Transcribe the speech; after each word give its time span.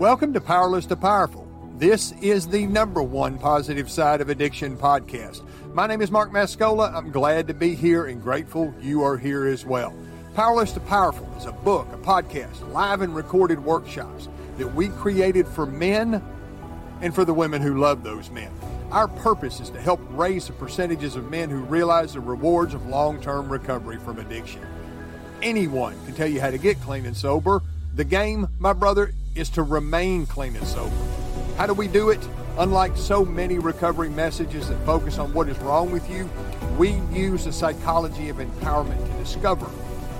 Welcome 0.00 0.32
to 0.32 0.40
Powerless 0.40 0.86
to 0.86 0.96
Powerful. 0.96 1.46
This 1.76 2.12
is 2.22 2.48
the 2.48 2.66
number 2.66 3.02
one 3.02 3.36
positive 3.36 3.90
side 3.90 4.22
of 4.22 4.30
addiction 4.30 4.74
podcast. 4.78 5.46
My 5.74 5.86
name 5.86 6.00
is 6.00 6.10
Mark 6.10 6.30
Mascola. 6.30 6.90
I'm 6.94 7.10
glad 7.10 7.46
to 7.48 7.52
be 7.52 7.74
here 7.74 8.06
and 8.06 8.22
grateful 8.22 8.72
you 8.80 9.02
are 9.02 9.18
here 9.18 9.46
as 9.46 9.66
well. 9.66 9.94
Powerless 10.34 10.72
to 10.72 10.80
Powerful 10.80 11.30
is 11.36 11.44
a 11.44 11.52
book, 11.52 11.86
a 11.92 11.98
podcast, 11.98 12.66
live 12.72 13.02
and 13.02 13.14
recorded 13.14 13.62
workshops 13.62 14.30
that 14.56 14.74
we 14.74 14.88
created 14.88 15.46
for 15.46 15.66
men 15.66 16.24
and 17.02 17.14
for 17.14 17.26
the 17.26 17.34
women 17.34 17.60
who 17.60 17.78
love 17.78 18.02
those 18.02 18.30
men. 18.30 18.50
Our 18.92 19.06
purpose 19.06 19.60
is 19.60 19.68
to 19.68 19.82
help 19.82 20.00
raise 20.12 20.46
the 20.46 20.54
percentages 20.54 21.14
of 21.14 21.30
men 21.30 21.50
who 21.50 21.58
realize 21.58 22.14
the 22.14 22.20
rewards 22.20 22.72
of 22.72 22.86
long 22.86 23.20
term 23.20 23.52
recovery 23.52 23.98
from 23.98 24.18
addiction. 24.18 24.62
Anyone 25.42 25.94
can 26.06 26.14
tell 26.14 26.26
you 26.26 26.40
how 26.40 26.50
to 26.50 26.56
get 26.56 26.80
clean 26.80 27.04
and 27.04 27.14
sober. 27.14 27.60
The 27.96 28.04
game, 28.04 28.48
my 28.58 28.72
brother, 28.72 29.12
is 29.34 29.48
to 29.50 29.62
remain 29.62 30.26
clean 30.26 30.56
and 30.56 30.66
sober. 30.66 30.94
How 31.56 31.66
do 31.66 31.74
we 31.74 31.88
do 31.88 32.10
it? 32.10 32.20
Unlike 32.58 32.96
so 32.96 33.24
many 33.24 33.58
recovery 33.58 34.08
messages 34.08 34.68
that 34.68 34.84
focus 34.84 35.18
on 35.18 35.32
what 35.32 35.48
is 35.48 35.58
wrong 35.58 35.92
with 35.92 36.08
you, 36.10 36.28
we 36.76 37.00
use 37.12 37.44
the 37.44 37.52
psychology 37.52 38.28
of 38.28 38.38
empowerment 38.38 39.04
to 39.06 39.18
discover 39.18 39.66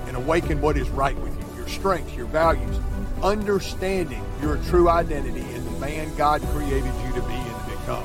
and 0.07 0.15
awaken 0.15 0.61
what 0.61 0.77
is 0.77 0.89
right 0.89 1.17
with 1.19 1.37
you, 1.37 1.57
your 1.57 1.67
strengths, 1.67 2.15
your 2.15 2.27
values, 2.27 2.79
understanding 3.21 4.23
your 4.41 4.57
true 4.69 4.89
identity 4.89 5.41
and 5.41 5.65
the 5.65 5.79
man 5.79 6.13
God 6.15 6.41
created 6.53 6.93
you 7.05 7.13
to 7.13 7.21
be 7.21 7.33
and 7.33 7.65
to 7.65 7.77
become. 7.77 8.03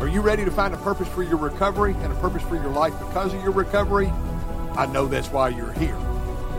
Are 0.00 0.08
you 0.08 0.20
ready 0.20 0.44
to 0.44 0.50
find 0.50 0.74
a 0.74 0.78
purpose 0.78 1.08
for 1.08 1.22
your 1.22 1.38
recovery 1.38 1.94
and 2.00 2.12
a 2.12 2.16
purpose 2.16 2.42
for 2.42 2.56
your 2.56 2.68
life 2.68 2.92
because 2.98 3.32
of 3.32 3.42
your 3.42 3.52
recovery? 3.52 4.12
I 4.76 4.86
know 4.86 5.06
that's 5.06 5.28
why 5.28 5.48
you're 5.48 5.72
here. 5.72 5.96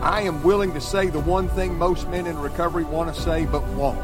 I 0.00 0.22
am 0.22 0.42
willing 0.42 0.72
to 0.74 0.80
say 0.80 1.08
the 1.08 1.20
one 1.20 1.48
thing 1.48 1.76
most 1.76 2.08
men 2.08 2.26
in 2.26 2.38
recovery 2.38 2.84
want 2.84 3.14
to 3.14 3.20
say 3.20 3.46
but 3.46 3.66
won't. 3.68 3.98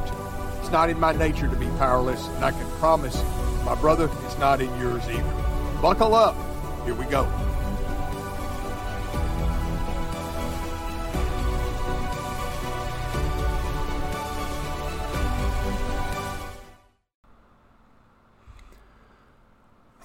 It's 0.60 0.70
not 0.70 0.90
in 0.90 0.98
my 0.98 1.12
nature 1.12 1.48
to 1.48 1.56
be 1.56 1.68
powerless, 1.78 2.26
and 2.28 2.44
I 2.44 2.50
can 2.50 2.66
promise 2.78 3.22
my 3.64 3.74
brother 3.74 4.10
it's 4.24 4.38
not 4.38 4.60
in 4.60 4.68
yours 4.80 5.06
either. 5.08 5.34
Buckle 5.80 6.14
up. 6.14 6.36
Here 6.84 6.94
we 6.94 7.04
go. 7.06 7.28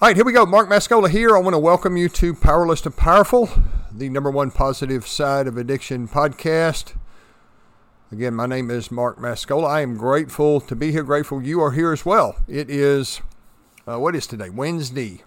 All 0.00 0.08
right, 0.08 0.14
here 0.14 0.24
we 0.24 0.32
go. 0.32 0.46
Mark 0.46 0.68
Mascola 0.68 1.10
here. 1.10 1.36
I 1.36 1.40
want 1.40 1.54
to 1.54 1.58
welcome 1.58 1.96
you 1.96 2.08
to 2.10 2.32
Powerless 2.32 2.80
to 2.82 2.90
Powerful, 2.92 3.50
the 3.92 4.08
number 4.08 4.30
one 4.30 4.50
positive 4.50 5.06
side 5.06 5.46
of 5.46 5.56
addiction 5.56 6.08
podcast. 6.08 6.94
Again, 8.10 8.34
my 8.34 8.46
name 8.46 8.70
is 8.70 8.90
Mark 8.90 9.18
Mascola. 9.18 9.68
I 9.68 9.80
am 9.80 9.96
grateful 9.96 10.60
to 10.62 10.76
be 10.76 10.92
here, 10.92 11.02
grateful 11.02 11.42
you 11.42 11.60
are 11.60 11.72
here 11.72 11.92
as 11.92 12.04
well. 12.04 12.36
It 12.46 12.70
is, 12.70 13.20
uh, 13.86 13.98
what 13.98 14.14
is 14.14 14.26
today? 14.26 14.50
Wednesday, 14.50 15.22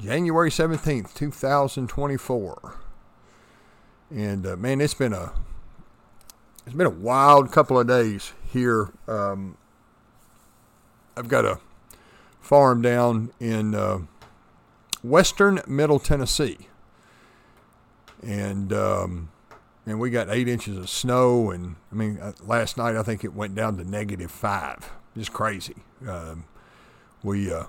January 0.00 0.50
17th, 0.50 1.14
2024. 1.14 2.80
And 4.10 4.46
uh, 4.46 4.56
man, 4.56 4.80
it's 4.80 4.94
been 4.94 5.12
a 5.12 5.32
it's 6.66 6.76
been 6.76 6.86
a 6.86 6.90
wild 6.90 7.50
couple 7.50 7.78
of 7.78 7.88
days 7.88 8.32
here. 8.52 8.92
Um, 9.08 9.56
I've 11.16 11.28
got 11.28 11.44
a 11.44 11.58
farm 12.40 12.82
down 12.82 13.32
in 13.40 13.74
uh, 13.74 14.00
western 15.02 15.60
Middle 15.66 15.98
Tennessee, 15.98 16.68
and 18.22 18.72
um, 18.72 19.30
and 19.86 19.98
we 19.98 20.10
got 20.10 20.28
eight 20.30 20.48
inches 20.48 20.76
of 20.76 20.88
snow. 20.88 21.50
And 21.50 21.76
I 21.90 21.94
mean, 21.94 22.18
uh, 22.20 22.32
last 22.44 22.76
night 22.76 22.96
I 22.96 23.02
think 23.02 23.24
it 23.24 23.34
went 23.34 23.54
down 23.54 23.76
to 23.78 23.84
negative 23.84 24.30
five. 24.30 24.90
Just 25.16 25.32
crazy. 25.32 25.76
Um, 26.06 26.44
we 27.22 27.52
uh, 27.52 27.64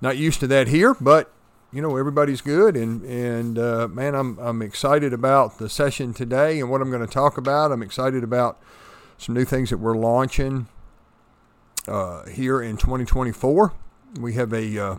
not 0.00 0.16
used 0.16 0.40
to 0.40 0.46
that 0.48 0.68
here, 0.68 0.94
but 1.00 1.32
you 1.72 1.82
know 1.82 1.96
everybody's 1.96 2.40
good. 2.40 2.76
And 2.76 3.02
and 3.04 3.58
uh, 3.58 3.88
man, 3.88 4.14
I'm 4.14 4.38
I'm 4.38 4.62
excited 4.62 5.12
about 5.12 5.58
the 5.58 5.68
session 5.68 6.14
today 6.14 6.60
and 6.60 6.70
what 6.70 6.80
I'm 6.80 6.90
going 6.90 7.06
to 7.06 7.12
talk 7.12 7.38
about. 7.38 7.72
I'm 7.72 7.82
excited 7.82 8.24
about 8.24 8.58
some 9.18 9.34
new 9.34 9.44
things 9.44 9.70
that 9.70 9.78
we're 9.78 9.96
launching 9.96 10.68
uh, 11.88 12.24
here 12.26 12.60
in 12.62 12.76
2024. 12.76 13.72
We 14.20 14.34
have 14.34 14.52
a 14.52 14.78
uh, 14.78 14.98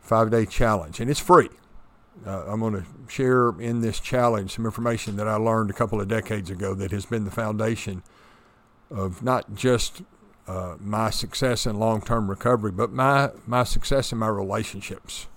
five 0.00 0.30
day 0.30 0.46
challenge, 0.46 0.98
and 1.00 1.10
it's 1.10 1.20
free. 1.20 1.50
Uh, 2.26 2.44
I'm 2.46 2.60
going 2.60 2.74
to 2.74 2.84
share 3.08 3.48
in 3.60 3.80
this 3.80 4.00
challenge 4.00 4.54
some 4.54 4.66
information 4.66 5.16
that 5.16 5.28
I 5.28 5.36
learned 5.36 5.70
a 5.70 5.72
couple 5.72 6.00
of 6.00 6.08
decades 6.08 6.50
ago 6.50 6.74
that 6.74 6.90
has 6.90 7.06
been 7.06 7.24
the 7.24 7.30
foundation 7.30 8.02
of 8.90 9.22
not 9.22 9.54
just 9.54 10.02
uh, 10.46 10.76
my 10.80 11.10
success 11.10 11.66
in 11.66 11.78
long-term 11.78 12.28
recovery, 12.28 12.72
but 12.72 12.90
my 12.90 13.30
my 13.46 13.64
success 13.64 14.12
in 14.12 14.18
my 14.18 14.28
relationships, 14.28 15.28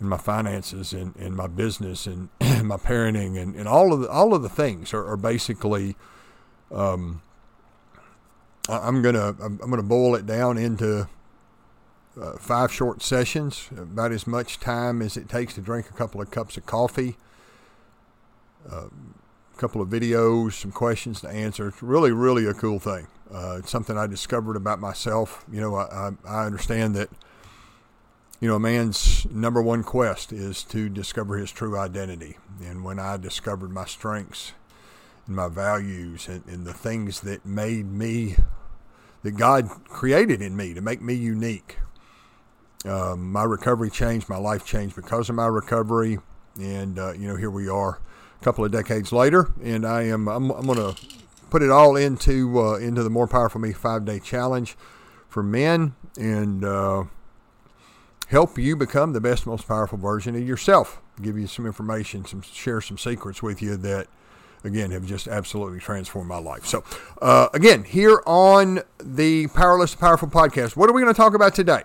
and 0.00 0.08
my 0.08 0.16
finances, 0.16 0.92
and, 0.92 1.14
in 1.16 1.34
my 1.34 1.46
business, 1.46 2.06
and 2.06 2.28
my 2.40 2.76
parenting, 2.76 3.40
and, 3.40 3.54
and 3.54 3.68
all 3.68 3.92
of 3.92 4.00
the, 4.00 4.08
all 4.08 4.34
of 4.34 4.42
the 4.42 4.48
things 4.48 4.94
are, 4.94 5.06
are 5.06 5.16
basically. 5.16 5.96
Um, 6.70 7.22
I'm 8.68 9.02
gonna 9.02 9.34
I'm 9.40 9.58
gonna 9.58 9.82
boil 9.82 10.14
it 10.14 10.24
down 10.24 10.56
into 10.56 11.08
uh, 12.20 12.36
five 12.38 12.72
short 12.72 13.02
sessions, 13.02 13.68
about 13.76 14.12
as 14.12 14.26
much 14.26 14.60
time 14.60 15.02
as 15.02 15.16
it 15.16 15.28
takes 15.28 15.54
to 15.54 15.60
drink 15.60 15.90
a 15.90 15.92
couple 15.92 16.20
of 16.20 16.30
cups 16.30 16.56
of 16.56 16.64
coffee, 16.64 17.16
a 18.70 18.84
couple 19.62 19.80
of 19.80 19.88
videos, 19.88 20.54
some 20.54 20.72
questions 20.72 21.20
to 21.20 21.28
answer. 21.28 21.68
It's 21.68 21.84
really, 21.84 22.10
really 22.10 22.46
a 22.46 22.52
cool 22.52 22.80
thing. 22.80 23.06
Uh, 23.32 23.58
it's 23.60 23.70
something 23.70 23.96
I 23.96 24.08
discovered 24.08 24.56
about 24.56 24.80
myself. 24.80 25.44
You 25.52 25.60
know, 25.60 25.76
I, 25.76 25.84
I, 25.84 26.10
I 26.26 26.46
understand 26.46 26.96
that, 26.96 27.08
you 28.40 28.48
know, 28.48 28.56
a 28.56 28.60
man's 28.60 29.24
number 29.30 29.62
one 29.62 29.84
quest 29.84 30.32
is 30.32 30.64
to 30.64 30.88
discover 30.88 31.36
his 31.36 31.52
true 31.52 31.78
identity. 31.78 32.38
And 32.60 32.82
when 32.82 32.98
I 32.98 33.16
discovered 33.18 33.70
my 33.70 33.84
strengths 33.84 34.50
and 35.28 35.36
my 35.36 35.46
values 35.46 36.26
and, 36.26 36.44
and 36.46 36.66
the 36.66 36.74
things 36.74 37.20
that 37.20 37.46
made 37.46 37.86
me, 37.86 38.34
that 39.22 39.36
God 39.36 39.68
created 39.84 40.42
in 40.42 40.56
me 40.56 40.74
to 40.74 40.80
make 40.80 41.00
me 41.00 41.14
unique, 41.14 41.76
um, 42.84 43.30
my 43.30 43.44
recovery 43.44 43.90
changed, 43.90 44.28
my 44.28 44.38
life 44.38 44.64
changed 44.64 44.96
because 44.96 45.28
of 45.28 45.36
my 45.36 45.46
recovery, 45.46 46.18
and 46.58 46.98
uh, 46.98 47.12
you 47.12 47.28
know 47.28 47.36
here 47.36 47.50
we 47.50 47.68
are, 47.68 48.00
couple 48.42 48.64
of 48.64 48.70
decades 48.70 49.12
later, 49.12 49.52
and 49.62 49.86
I 49.86 50.02
am 50.02 50.28
I'm, 50.28 50.50
I'm 50.50 50.66
going 50.66 50.78
to 50.78 51.00
put 51.50 51.62
it 51.62 51.70
all 51.70 51.96
into 51.96 52.58
uh, 52.58 52.74
into 52.76 53.02
the 53.02 53.10
more 53.10 53.26
powerful 53.26 53.60
me 53.60 53.72
five 53.72 54.04
day 54.04 54.18
challenge 54.18 54.76
for 55.28 55.42
men 55.42 55.94
and 56.18 56.64
uh, 56.64 57.04
help 58.28 58.58
you 58.58 58.76
become 58.76 59.12
the 59.12 59.20
best, 59.20 59.46
most 59.46 59.66
powerful 59.66 59.98
version 59.98 60.34
of 60.34 60.46
yourself. 60.46 61.00
Give 61.20 61.38
you 61.38 61.46
some 61.46 61.66
information, 61.66 62.24
some 62.24 62.42
share 62.42 62.80
some 62.80 62.98
secrets 62.98 63.42
with 63.42 63.62
you 63.62 63.76
that 63.76 64.08
again 64.64 64.90
have 64.90 65.06
just 65.06 65.28
absolutely 65.28 65.78
transformed 65.78 66.28
my 66.28 66.38
life. 66.38 66.66
So, 66.66 66.84
uh, 67.20 67.48
again, 67.52 67.84
here 67.84 68.22
on 68.26 68.80
the 69.02 69.48
Powerless 69.48 69.94
Powerful 69.94 70.28
podcast, 70.28 70.76
what 70.76 70.88
are 70.88 70.92
we 70.92 71.02
going 71.02 71.12
to 71.12 71.20
talk 71.20 71.34
about 71.34 71.54
today? 71.54 71.82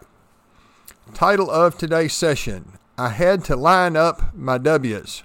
Title 1.14 1.50
of 1.50 1.78
today's 1.78 2.14
session 2.14 2.78
I 2.98 3.10
had 3.10 3.44
to 3.46 3.56
line 3.56 3.96
up 3.96 4.34
my 4.34 4.58
W's. 4.58 5.24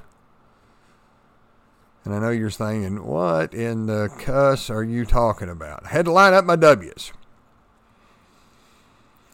And 2.04 2.14
I 2.14 2.19
know 2.19 2.31
you're 2.31 2.50
saying, 2.50 3.04
what 3.04 3.54
in 3.54 3.87
the 3.87 4.08
cuss 4.19 4.70
are 4.70 4.82
you 4.82 5.04
talking 5.04 5.49
about? 5.49 5.84
I 5.87 5.90
had 5.90 6.04
to 6.06 6.12
line 6.12 6.34
up 6.34 6.44
my 6.44 6.56
W's. 6.56 7.12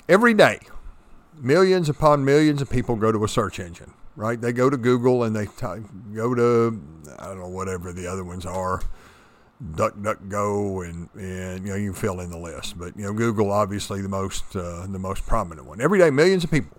Every 0.09 0.35
day, 0.35 0.61
millions 1.35 1.89
upon 1.89 2.25
millions 2.25 2.61
of 2.61 2.69
people 2.71 2.97
go 2.97 3.11
to 3.11 3.25
a 3.25 3.29
search 3.29 3.59
engine, 3.59 3.95
right? 4.17 4.41
They 4.41 4.53
go 4.53 4.69
to 4.69 4.77
Google 4.77 5.25
and 5.25 5.35
they 5.35 5.47
type, 5.47 5.83
go 6.15 6.35
to, 6.35 6.81
I 7.19 7.27
don't 7.27 7.41
know, 7.41 7.49
whatever 7.49 7.93
the 7.93 8.07
other 8.07 8.25
ones 8.25 8.45
are. 8.45 8.83
DuckDuckGo, 9.73 10.89
and 10.89 11.09
and 11.15 11.67
you 11.67 11.73
know 11.73 11.77
you 11.77 11.93
fill 11.93 12.21
in 12.21 12.31
the 12.31 12.39
list. 12.39 12.79
But 12.79 12.97
you 12.97 13.03
know 13.03 13.13
Google 13.13 13.51
obviously 13.51 14.01
the 14.01 14.09
most 14.09 14.55
uh, 14.55 14.87
the 14.87 15.01
most 15.01 15.27
prominent 15.27 15.67
one. 15.67 15.81
Every 15.81 15.99
day, 15.99 16.11
millions 16.11 16.45
of 16.45 16.51
people 16.53 16.79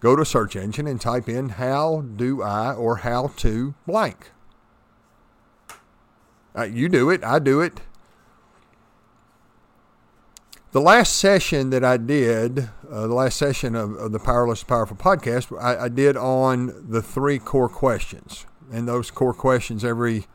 go 0.00 0.16
to 0.16 0.22
a 0.22 0.26
search 0.26 0.56
engine 0.56 0.88
and 0.88 1.00
type 1.00 1.28
in 1.28 1.50
"How 1.50 2.00
do 2.00 2.42
I" 2.42 2.72
or 2.74 2.96
"How 2.96 3.28
to 3.36 3.74
blank." 3.86 4.32
Uh, 6.56 6.64
you 6.64 6.88
do 6.88 7.10
it. 7.10 7.22
I 7.22 7.38
do 7.38 7.60
it. 7.60 7.80
the 10.76 10.80
last 10.82 11.16
session 11.16 11.70
that 11.70 11.82
I 11.82 11.96
did, 11.96 12.68
uh, 12.90 13.06
the 13.06 13.14
last 13.14 13.38
session 13.38 13.74
of, 13.74 13.94
of 13.94 14.12
the 14.12 14.18
Powerless 14.18 14.62
Powerful 14.62 14.94
podcast, 14.94 15.58
I, 15.58 15.84
I 15.84 15.88
did 15.88 16.18
on 16.18 16.90
the 16.90 17.00
three 17.00 17.38
core 17.38 17.70
questions. 17.70 18.44
And 18.70 18.86
those 18.86 19.10
core 19.10 19.32
questions, 19.32 19.86
every 19.86 20.26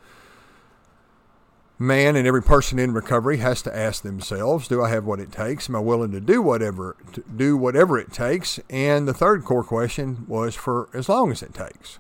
man 1.78 2.16
and 2.16 2.28
every 2.28 2.42
person 2.42 2.80
in 2.80 2.92
recovery 2.92 3.38
has 3.38 3.62
to 3.64 3.76
ask 3.76 4.04
themselves 4.04 4.68
do 4.68 4.84
i 4.84 4.90
have 4.90 5.04
what 5.04 5.20
it 5.20 5.32
takes 5.32 5.68
am 5.68 5.76
i 5.76 5.80
willing 5.80 6.12
to 6.12 6.20
do 6.20 6.40
whatever 6.40 6.96
to 7.12 7.24
do 7.36 7.58
whatever 7.58 7.98
it 7.98 8.14
takes 8.14 8.60
and 8.70 9.08
the 9.08 9.14
third 9.16 9.44
core 9.44 9.64
question 9.64 10.24
was 10.28 10.54
for 10.54 10.90
as 10.94 11.10
long 11.10 11.32
as 11.32 11.42
it 11.42 11.56
takes 11.56 11.98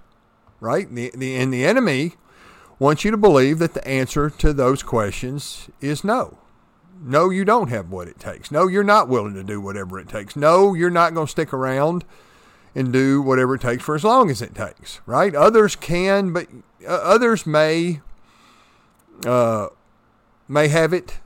right 0.59 0.93
the, 0.93 1.11
the, 1.15 1.35
and 1.35 1.51
the 1.51 1.65
enemy 1.65 2.13
wants 2.81 3.05
you 3.05 3.11
to 3.11 3.17
believe 3.17 3.59
that 3.59 3.73
the 3.73 3.87
answer 3.87 4.29
to 4.29 4.53
those 4.53 4.81
questions 4.81 5.69
is 5.79 6.03
no 6.03 6.37
no 7.03 7.29
you 7.29 7.45
don't 7.45 7.69
have 7.69 7.89
what 7.89 8.07
it 8.07 8.19
takes 8.19 8.51
no 8.51 8.67
you're 8.67 8.83
not 8.83 9.07
willing 9.07 9.33
to 9.33 9.43
do 9.43 9.61
whatever 9.61 9.99
it 9.99 10.09
takes 10.09 10.35
no 10.35 10.73
you're 10.73 10.89
not 10.89 11.13
going 11.13 11.27
to 11.27 11.31
stick 11.31 11.53
around 11.53 12.03
and 12.73 12.91
do 12.93 13.21
whatever 13.21 13.55
it 13.55 13.61
takes 13.61 13.83
for 13.83 13.95
as 13.95 14.03
long 14.03 14.29
as 14.29 14.41
it 14.41 14.55
takes 14.55 14.99
right 15.05 15.35
others 15.35 15.75
can 15.75 16.33
but 16.33 16.47
uh, 16.87 16.91
others 16.91 17.45
may 17.45 18.01
uh, 19.25 19.67
may 20.47 20.67
have 20.67 20.93
it, 20.93 21.19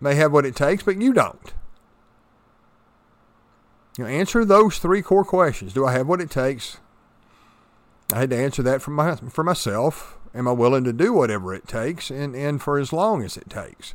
may 0.00 0.14
have 0.14 0.32
what 0.32 0.46
it 0.46 0.56
takes, 0.56 0.82
but 0.82 1.00
you 1.00 1.12
don't. 1.12 1.54
You 3.96 4.04
know, 4.04 4.10
answer 4.10 4.44
those 4.44 4.78
three 4.78 5.02
core 5.02 5.24
questions. 5.24 5.72
Do 5.72 5.84
I 5.84 5.92
have 5.92 6.06
what 6.06 6.20
it 6.20 6.30
takes? 6.30 6.78
I 8.12 8.20
had 8.20 8.30
to 8.30 8.36
answer 8.36 8.62
that 8.62 8.80
for 8.80 8.90
my 8.90 9.16
for 9.16 9.44
myself. 9.44 10.17
Am 10.34 10.46
I 10.46 10.52
willing 10.52 10.84
to 10.84 10.92
do 10.92 11.12
whatever 11.12 11.54
it 11.54 11.66
takes 11.66 12.10
and, 12.10 12.34
and 12.34 12.62
for 12.62 12.78
as 12.78 12.92
long 12.92 13.22
as 13.22 13.36
it 13.36 13.48
takes? 13.48 13.94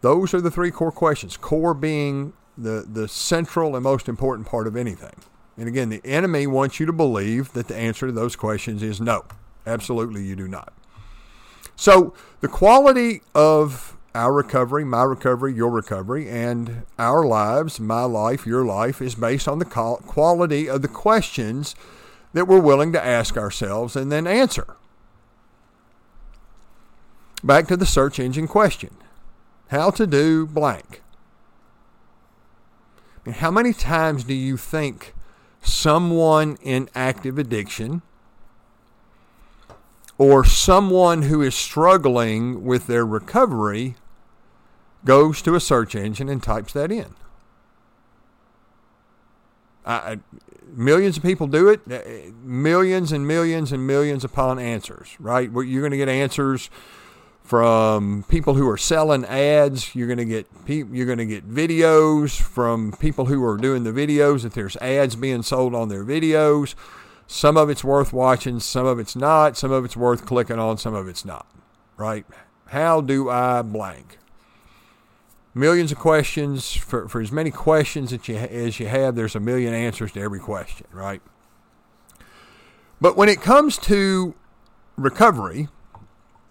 Those 0.00 0.34
are 0.34 0.40
the 0.40 0.50
three 0.50 0.70
core 0.70 0.92
questions. 0.92 1.36
Core 1.36 1.74
being 1.74 2.34
the, 2.58 2.86
the 2.86 3.08
central 3.08 3.74
and 3.74 3.82
most 3.82 4.08
important 4.08 4.46
part 4.46 4.66
of 4.66 4.76
anything. 4.76 5.16
And 5.56 5.68
again, 5.68 5.88
the 5.88 6.02
enemy 6.04 6.46
wants 6.46 6.78
you 6.78 6.86
to 6.86 6.92
believe 6.92 7.52
that 7.52 7.68
the 7.68 7.76
answer 7.76 8.06
to 8.06 8.12
those 8.12 8.36
questions 8.36 8.82
is 8.82 9.00
no. 9.00 9.24
Absolutely, 9.66 10.24
you 10.24 10.36
do 10.36 10.48
not. 10.48 10.72
So 11.76 12.14
the 12.40 12.48
quality 12.48 13.22
of 13.34 13.96
our 14.14 14.32
recovery, 14.32 14.84
my 14.84 15.02
recovery, 15.02 15.54
your 15.54 15.70
recovery, 15.70 16.28
and 16.28 16.84
our 16.98 17.24
lives, 17.24 17.80
my 17.80 18.04
life, 18.04 18.46
your 18.46 18.64
life, 18.64 19.02
is 19.02 19.14
based 19.14 19.48
on 19.48 19.58
the 19.58 19.64
quality 19.64 20.68
of 20.68 20.82
the 20.82 20.88
questions 20.88 21.74
that 22.32 22.46
we're 22.46 22.60
willing 22.60 22.92
to 22.92 23.04
ask 23.04 23.36
ourselves 23.36 23.96
and 23.96 24.12
then 24.12 24.26
answer. 24.26 24.76
Back 27.44 27.68
to 27.68 27.76
the 27.76 27.86
search 27.86 28.18
engine 28.18 28.48
question 28.48 28.96
How 29.68 29.90
to 29.90 30.06
do 30.06 30.46
blank? 30.46 31.02
How 33.30 33.50
many 33.50 33.72
times 33.72 34.24
do 34.24 34.34
you 34.34 34.56
think 34.56 35.14
someone 35.62 36.58
in 36.62 36.88
active 36.94 37.38
addiction 37.38 38.02
or 40.18 40.44
someone 40.44 41.22
who 41.22 41.42
is 41.42 41.54
struggling 41.54 42.64
with 42.64 42.86
their 42.86 43.04
recovery 43.04 43.96
goes 45.04 45.42
to 45.42 45.54
a 45.54 45.60
search 45.60 45.94
engine 45.94 46.28
and 46.28 46.42
types 46.42 46.72
that 46.72 46.90
in. 46.90 47.14
I, 49.86 50.18
millions 50.66 51.18
of 51.18 51.22
people 51.22 51.46
do 51.46 51.68
it. 51.68 51.80
Uh, 51.90 52.32
millions 52.42 53.12
and 53.12 53.28
millions 53.28 53.70
and 53.70 53.86
millions 53.86 54.24
upon 54.24 54.58
answers, 54.58 55.14
right? 55.18 55.50
You're 55.52 55.82
going 55.82 55.90
to 55.90 55.98
get 55.98 56.08
answers 56.08 56.70
from 57.44 58.24
people 58.28 58.54
who 58.54 58.68
are 58.68 58.78
selling 58.78 59.24
ads. 59.26 59.94
You're 59.94 60.06
going 60.08 60.18
to 60.18 60.24
get 60.24 60.48
you're 60.66 61.06
going 61.06 61.18
to 61.18 61.26
get 61.26 61.48
videos 61.48 62.40
from 62.40 62.92
people 62.92 63.26
who 63.26 63.44
are 63.44 63.58
doing 63.58 63.84
the 63.84 63.92
videos 63.92 64.44
If 64.44 64.54
there's 64.54 64.76
ads 64.78 65.14
being 65.14 65.42
sold 65.42 65.74
on 65.74 65.88
their 65.88 66.04
videos. 66.04 66.74
Some 67.26 67.56
of 67.56 67.70
it's 67.70 67.84
worth 67.84 68.12
watching, 68.12 68.60
some 68.60 68.86
of 68.86 68.98
it's 68.98 69.16
not, 69.16 69.56
some 69.56 69.72
of 69.72 69.84
it's 69.84 69.96
worth 69.96 70.26
clicking 70.26 70.58
on, 70.58 70.76
some 70.76 70.94
of 70.94 71.08
it's 71.08 71.24
not. 71.24 71.46
Right? 71.96 72.26
How 72.66 73.00
do 73.00 73.30
I 73.30 73.62
blank? 73.62 74.18
Millions 75.54 75.92
of 75.92 75.98
questions. 75.98 76.74
For, 76.74 77.08
for 77.08 77.20
as 77.20 77.30
many 77.32 77.50
questions 77.50 78.10
that 78.10 78.28
you, 78.28 78.36
as 78.36 78.80
you 78.80 78.88
have, 78.88 79.14
there's 79.14 79.34
a 79.34 79.40
million 79.40 79.72
answers 79.72 80.12
to 80.12 80.20
every 80.20 80.40
question, 80.40 80.86
right? 80.92 81.22
But 83.00 83.16
when 83.16 83.28
it 83.28 83.40
comes 83.40 83.78
to 83.78 84.34
recovery, 84.96 85.68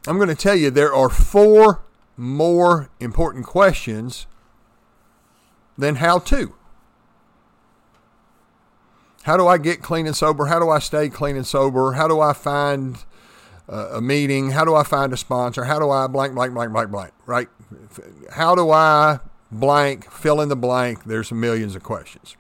I'm 0.07 0.17
going 0.17 0.29
to 0.29 0.35
tell 0.35 0.55
you 0.55 0.69
there 0.69 0.93
are 0.93 1.09
four 1.09 1.83
more 2.17 2.89
important 2.99 3.45
questions 3.45 4.27
than 5.77 5.95
how 5.95 6.19
to. 6.19 6.55
How 9.23 9.37
do 9.37 9.47
I 9.47 9.57
get 9.57 9.81
clean 9.81 10.05
and 10.05 10.15
sober? 10.15 10.47
How 10.47 10.59
do 10.59 10.69
I 10.69 10.79
stay 10.79 11.07
clean 11.09 11.37
and 11.37 11.47
sober? 11.47 11.93
How 11.93 12.09
do 12.09 12.19
I 12.19 12.33
find 12.33 12.97
uh, 13.69 13.91
a 13.93 14.01
meeting? 14.01 14.51
How 14.51 14.65
do 14.65 14.75
I 14.75 14.83
find 14.83 15.13
a 15.13 15.17
sponsor? 15.17 15.63
How 15.63 15.79
do 15.79 15.89
I 15.89 16.07
blank, 16.07 16.35
blank, 16.35 16.53
blank, 16.53 16.73
blank, 16.73 16.91
blank, 16.91 17.13
right? 17.25 17.47
How 18.33 18.53
do 18.53 18.69
I 18.69 19.19
blank, 19.49 20.11
fill 20.11 20.41
in 20.41 20.49
the 20.49 20.57
blank? 20.57 21.05
There's 21.05 21.31
millions 21.31 21.75
of 21.75 21.83
questions. 21.83 22.35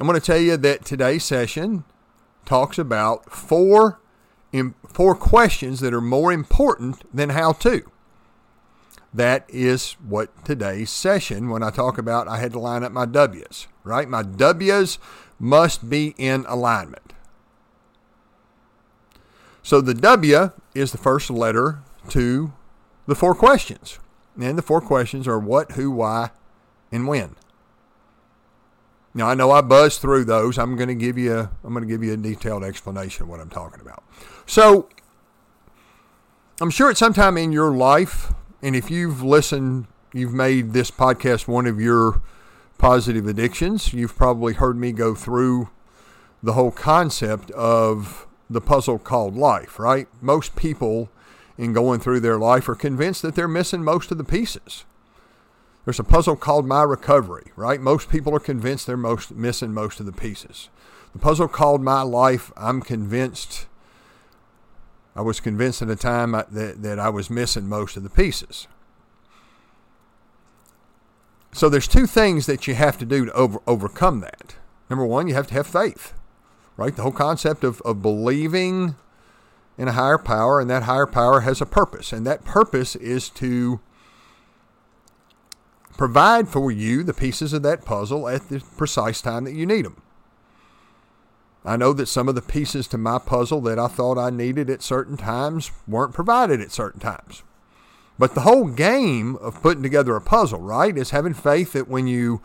I'm 0.00 0.06
going 0.06 0.18
to 0.18 0.24
tell 0.24 0.38
you 0.38 0.56
that 0.56 0.86
today's 0.86 1.24
session 1.24 1.84
talks 2.46 2.78
about 2.78 3.30
four, 3.30 4.00
four 4.88 5.14
questions 5.14 5.80
that 5.80 5.94
are 5.94 6.00
more 6.00 6.32
important 6.32 7.02
than 7.14 7.30
how 7.30 7.52
to. 7.52 7.90
That 9.12 9.46
is 9.48 9.92
what 10.06 10.44
today's 10.44 10.90
session, 10.90 11.48
when 11.48 11.62
I 11.62 11.70
talk 11.70 11.96
about 11.96 12.28
I 12.28 12.38
had 12.38 12.52
to 12.52 12.58
line 12.58 12.84
up 12.84 12.92
my 12.92 13.06
W's, 13.06 13.66
right? 13.84 14.08
My 14.08 14.22
W's 14.22 14.98
must 15.38 15.88
be 15.88 16.14
in 16.18 16.44
alignment. 16.48 17.12
So 19.62 19.80
the 19.80 19.94
W 19.94 20.52
is 20.74 20.92
the 20.92 20.98
first 20.98 21.28
letter 21.28 21.80
to 22.10 22.52
the 23.06 23.14
four 23.14 23.34
questions. 23.34 23.98
And 24.40 24.56
the 24.58 24.62
four 24.62 24.80
questions 24.80 25.26
are 25.26 25.38
what, 25.38 25.72
who, 25.72 25.90
why, 25.90 26.30
and 26.92 27.08
when. 27.08 27.36
Now 29.16 29.28
I 29.28 29.34
know 29.34 29.50
I 29.50 29.62
buzzed 29.62 30.02
through 30.02 30.26
those. 30.26 30.58
I'm 30.58 30.76
going 30.76 30.88
to 30.88 30.94
give 30.94 31.16
you 31.16 31.48
I'm 31.64 31.72
going 31.72 31.82
to 31.82 31.88
give 31.88 32.04
you 32.04 32.12
a 32.12 32.18
detailed 32.18 32.62
explanation 32.62 33.22
of 33.22 33.28
what 33.30 33.40
I'm 33.40 33.48
talking 33.48 33.80
about. 33.80 34.04
So 34.44 34.90
I'm 36.60 36.70
sure 36.70 36.90
at 36.90 36.98
some 36.98 37.14
time 37.14 37.38
in 37.38 37.50
your 37.50 37.70
life, 37.70 38.34
and 38.62 38.76
if 38.76 38.90
you've 38.90 39.22
listened, 39.22 39.86
you've 40.12 40.34
made 40.34 40.74
this 40.74 40.90
podcast 40.90 41.48
one 41.48 41.66
of 41.66 41.80
your 41.80 42.20
positive 42.76 43.26
addictions, 43.26 43.94
you've 43.94 44.14
probably 44.14 44.52
heard 44.52 44.76
me 44.76 44.92
go 44.92 45.14
through 45.14 45.70
the 46.42 46.52
whole 46.52 46.70
concept 46.70 47.50
of 47.52 48.26
the 48.50 48.60
puzzle 48.60 48.98
called 48.98 49.34
life, 49.34 49.78
right? 49.78 50.08
Most 50.20 50.54
people 50.56 51.08
in 51.56 51.72
going 51.72 52.00
through 52.00 52.20
their 52.20 52.38
life 52.38 52.68
are 52.68 52.74
convinced 52.74 53.22
that 53.22 53.34
they're 53.34 53.48
missing 53.48 53.82
most 53.82 54.10
of 54.10 54.18
the 54.18 54.24
pieces. 54.24 54.84
There's 55.86 56.00
a 56.00 56.04
puzzle 56.04 56.34
called 56.34 56.66
my 56.66 56.82
recovery, 56.82 57.52
right? 57.54 57.80
Most 57.80 58.10
people 58.10 58.34
are 58.34 58.40
convinced 58.40 58.88
they're 58.88 58.96
most 58.96 59.30
missing 59.30 59.72
most 59.72 60.00
of 60.00 60.06
the 60.06 60.12
pieces. 60.12 60.68
The 61.12 61.20
puzzle 61.20 61.46
called 61.46 61.80
my 61.80 62.02
life, 62.02 62.52
I'm 62.56 62.82
convinced 62.82 63.66
I 65.14 65.22
was 65.22 65.40
convinced 65.40 65.80
at 65.80 65.88
a 65.88 65.96
time 65.96 66.32
that, 66.32 66.82
that 66.82 66.98
I 66.98 67.08
was 67.08 67.30
missing 67.30 67.68
most 67.68 67.96
of 67.96 68.02
the 68.02 68.10
pieces. 68.10 68.66
So 71.52 71.70
there's 71.70 71.88
two 71.88 72.06
things 72.06 72.44
that 72.46 72.66
you 72.66 72.74
have 72.74 72.98
to 72.98 73.06
do 73.06 73.24
to 73.24 73.32
over, 73.32 73.60
overcome 73.66 74.20
that. 74.20 74.56
Number 74.90 75.06
one, 75.06 75.26
you 75.26 75.34
have 75.34 75.46
to 75.46 75.54
have 75.54 75.66
faith, 75.66 76.12
right? 76.76 76.94
The 76.94 77.02
whole 77.02 77.12
concept 77.12 77.64
of, 77.64 77.80
of 77.82 78.02
believing 78.02 78.96
in 79.78 79.88
a 79.88 79.92
higher 79.92 80.18
power, 80.18 80.60
and 80.60 80.68
that 80.68 80.82
higher 80.82 81.06
power 81.06 81.40
has 81.40 81.62
a 81.62 81.66
purpose, 81.66 82.12
and 82.12 82.26
that 82.26 82.44
purpose 82.44 82.96
is 82.96 83.30
to 83.30 83.80
provide 85.96 86.48
for 86.48 86.70
you 86.70 87.02
the 87.02 87.14
pieces 87.14 87.52
of 87.52 87.62
that 87.62 87.84
puzzle 87.84 88.28
at 88.28 88.48
the 88.48 88.60
precise 88.76 89.20
time 89.20 89.44
that 89.44 89.54
you 89.54 89.66
need 89.66 89.84
them. 89.84 90.02
I 91.64 91.76
know 91.76 91.92
that 91.94 92.06
some 92.06 92.28
of 92.28 92.36
the 92.36 92.42
pieces 92.42 92.86
to 92.88 92.98
my 92.98 93.18
puzzle 93.18 93.60
that 93.62 93.78
I 93.78 93.88
thought 93.88 94.18
I 94.18 94.30
needed 94.30 94.70
at 94.70 94.82
certain 94.82 95.16
times 95.16 95.72
weren't 95.88 96.14
provided 96.14 96.60
at 96.60 96.70
certain 96.70 97.00
times. 97.00 97.42
But 98.18 98.34
the 98.34 98.42
whole 98.42 98.68
game 98.68 99.36
of 99.36 99.60
putting 99.60 99.82
together 99.82 100.14
a 100.14 100.20
puzzle, 100.20 100.60
right, 100.60 100.96
is 100.96 101.10
having 101.10 101.34
faith 101.34 101.72
that 101.72 101.88
when 101.88 102.06
you 102.06 102.40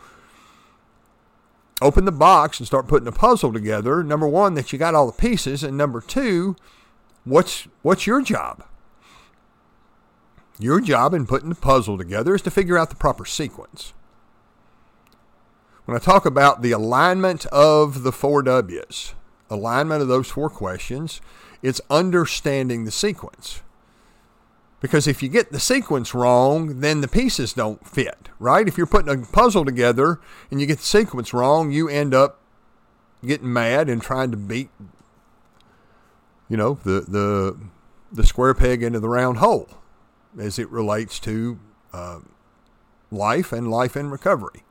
open 1.80 2.04
the 2.04 2.12
box 2.12 2.58
and 2.58 2.66
start 2.66 2.88
putting 2.88 3.04
the 3.04 3.12
puzzle 3.12 3.52
together, 3.52 4.02
number 4.02 4.26
one, 4.26 4.54
that 4.54 4.72
you 4.72 4.78
got 4.78 4.94
all 4.94 5.06
the 5.06 5.12
pieces, 5.12 5.62
and 5.62 5.76
number 5.76 6.00
two, 6.00 6.56
what's 7.24 7.68
what's 7.82 8.06
your 8.06 8.22
job? 8.22 8.64
Your 10.58 10.80
job 10.80 11.14
in 11.14 11.26
putting 11.26 11.48
the 11.48 11.54
puzzle 11.54 11.98
together 11.98 12.34
is 12.34 12.42
to 12.42 12.50
figure 12.50 12.78
out 12.78 12.90
the 12.90 12.96
proper 12.96 13.24
sequence. 13.24 13.92
When 15.84 15.96
I 15.96 16.00
talk 16.00 16.24
about 16.24 16.62
the 16.62 16.72
alignment 16.72 17.46
of 17.46 18.02
the 18.02 18.12
four 18.12 18.42
W's, 18.42 19.14
alignment 19.50 20.02
of 20.02 20.08
those 20.08 20.28
four 20.30 20.48
questions, 20.48 21.20
it's 21.62 21.80
understanding 21.90 22.84
the 22.84 22.90
sequence. 22.90 23.62
Because 24.80 25.06
if 25.06 25.22
you 25.22 25.28
get 25.28 25.52
the 25.52 25.60
sequence 25.60 26.12
wrong, 26.12 26.80
then 26.80 27.00
the 27.00 27.08
pieces 27.08 27.52
don't 27.52 27.86
fit, 27.86 28.28
right? 28.40 28.66
If 28.66 28.76
you're 28.76 28.86
putting 28.86 29.08
a 29.08 29.26
puzzle 29.26 29.64
together 29.64 30.20
and 30.50 30.60
you 30.60 30.66
get 30.66 30.78
the 30.78 30.84
sequence 30.84 31.32
wrong, 31.32 31.70
you 31.70 31.88
end 31.88 32.14
up 32.14 32.40
getting 33.24 33.52
mad 33.52 33.88
and 33.88 34.02
trying 34.02 34.32
to 34.32 34.36
beat, 34.36 34.70
you 36.48 36.56
know, 36.56 36.80
the 36.82 37.00
the 37.06 37.56
the 38.10 38.26
square 38.26 38.54
peg 38.54 38.82
into 38.82 38.98
the 38.98 39.08
round 39.08 39.38
hole, 39.38 39.68
as 40.38 40.58
it 40.58 40.68
relates 40.70 41.18
to 41.20 41.58
uh, 41.92 42.20
life 43.10 43.52
and 43.52 43.70
life 43.70 43.96
in 43.96 44.10
recovery. 44.10 44.64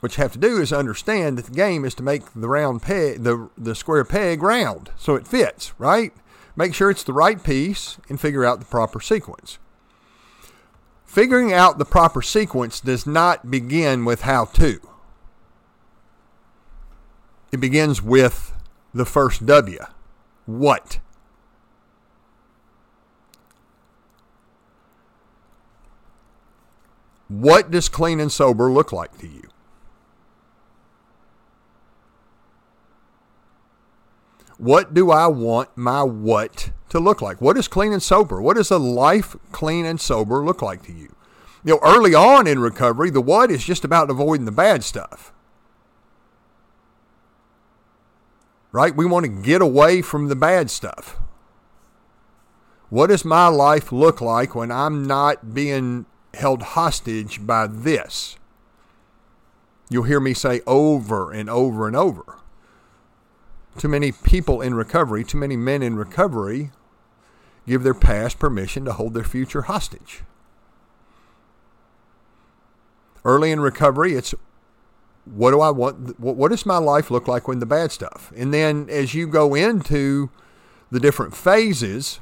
What 0.00 0.16
you 0.16 0.22
have 0.22 0.32
to 0.32 0.38
do 0.38 0.60
is 0.60 0.72
understand 0.72 1.38
that 1.38 1.46
the 1.46 1.54
game 1.54 1.84
is 1.84 1.94
to 1.94 2.02
make 2.02 2.32
the 2.34 2.48
round 2.48 2.82
peg, 2.82 3.22
the 3.22 3.48
the 3.56 3.74
square 3.74 4.04
peg, 4.04 4.42
round, 4.42 4.90
so 4.96 5.14
it 5.14 5.26
fits, 5.26 5.72
right? 5.78 6.12
Make 6.56 6.74
sure 6.74 6.90
it's 6.90 7.02
the 7.02 7.12
right 7.12 7.42
piece 7.42 7.96
and 8.08 8.20
figure 8.20 8.44
out 8.44 8.60
the 8.60 8.66
proper 8.66 9.00
sequence. 9.00 9.58
Figuring 11.06 11.52
out 11.52 11.78
the 11.78 11.84
proper 11.84 12.22
sequence 12.22 12.80
does 12.80 13.06
not 13.06 13.50
begin 13.50 14.04
with 14.04 14.22
how 14.22 14.44
to. 14.46 14.80
It 17.50 17.60
begins 17.60 18.02
with 18.02 18.52
the 18.92 19.04
first 19.04 19.46
W. 19.46 19.78
What? 20.44 20.98
What 27.28 27.70
does 27.70 27.88
clean 27.88 28.20
and 28.20 28.30
sober 28.30 28.70
look 28.70 28.92
like 28.92 29.16
to 29.18 29.26
you? 29.26 29.48
What 34.58 34.94
do 34.94 35.10
I 35.10 35.26
want 35.26 35.70
my 35.76 36.02
what 36.02 36.70
to 36.90 37.00
look 37.00 37.20
like? 37.20 37.40
What 37.40 37.56
is 37.56 37.68
clean 37.68 37.92
and 37.92 38.02
sober? 38.02 38.40
What 38.40 38.56
does 38.56 38.70
a 38.70 38.78
life 38.78 39.36
clean 39.52 39.84
and 39.84 40.00
sober 40.00 40.44
look 40.44 40.62
like 40.62 40.82
to 40.84 40.92
you? 40.92 41.14
You 41.64 41.74
know, 41.74 41.80
early 41.82 42.14
on 42.14 42.46
in 42.46 42.58
recovery, 42.60 43.10
the 43.10 43.20
what 43.20 43.50
is 43.50 43.64
just 43.64 43.84
about 43.84 44.10
avoiding 44.10 44.44
the 44.44 44.52
bad 44.52 44.84
stuff. 44.84 45.32
Right? 48.70 48.94
We 48.94 49.06
want 49.06 49.24
to 49.24 49.42
get 49.42 49.62
away 49.62 50.02
from 50.02 50.28
the 50.28 50.36
bad 50.36 50.70
stuff. 50.70 51.18
What 52.90 53.08
does 53.08 53.24
my 53.24 53.48
life 53.48 53.90
look 53.92 54.20
like 54.20 54.54
when 54.54 54.70
I'm 54.70 55.06
not 55.06 55.54
being 55.54 56.06
held 56.36 56.62
hostage 56.62 57.46
by 57.46 57.66
this? 57.66 58.36
You'll 59.90 60.04
hear 60.04 60.20
me 60.20 60.34
say 60.34 60.60
over 60.66 61.30
and 61.30 61.48
over 61.48 61.86
and 61.86 61.96
over 61.96 62.38
too 63.78 63.88
many 63.88 64.12
people 64.12 64.60
in 64.60 64.74
recovery, 64.74 65.24
too 65.24 65.38
many 65.38 65.56
men 65.56 65.82
in 65.82 65.96
recovery 65.96 66.70
give 67.66 67.82
their 67.82 67.94
past 67.94 68.38
permission 68.38 68.84
to 68.84 68.92
hold 68.92 69.14
their 69.14 69.24
future 69.24 69.62
hostage. 69.62 70.22
Early 73.24 73.50
in 73.50 73.60
recovery, 73.60 74.14
it's 74.14 74.34
what 75.24 75.52
do 75.52 75.60
I 75.60 75.70
want? 75.70 76.20
What 76.20 76.50
does 76.50 76.66
my 76.66 76.76
life 76.76 77.10
look 77.10 77.26
like 77.26 77.48
when 77.48 77.58
the 77.58 77.66
bad 77.66 77.90
stuff? 77.90 78.30
And 78.36 78.52
then 78.52 78.88
as 78.90 79.14
you 79.14 79.26
go 79.26 79.54
into 79.54 80.30
the 80.90 81.00
different 81.00 81.34
phases, 81.34 82.20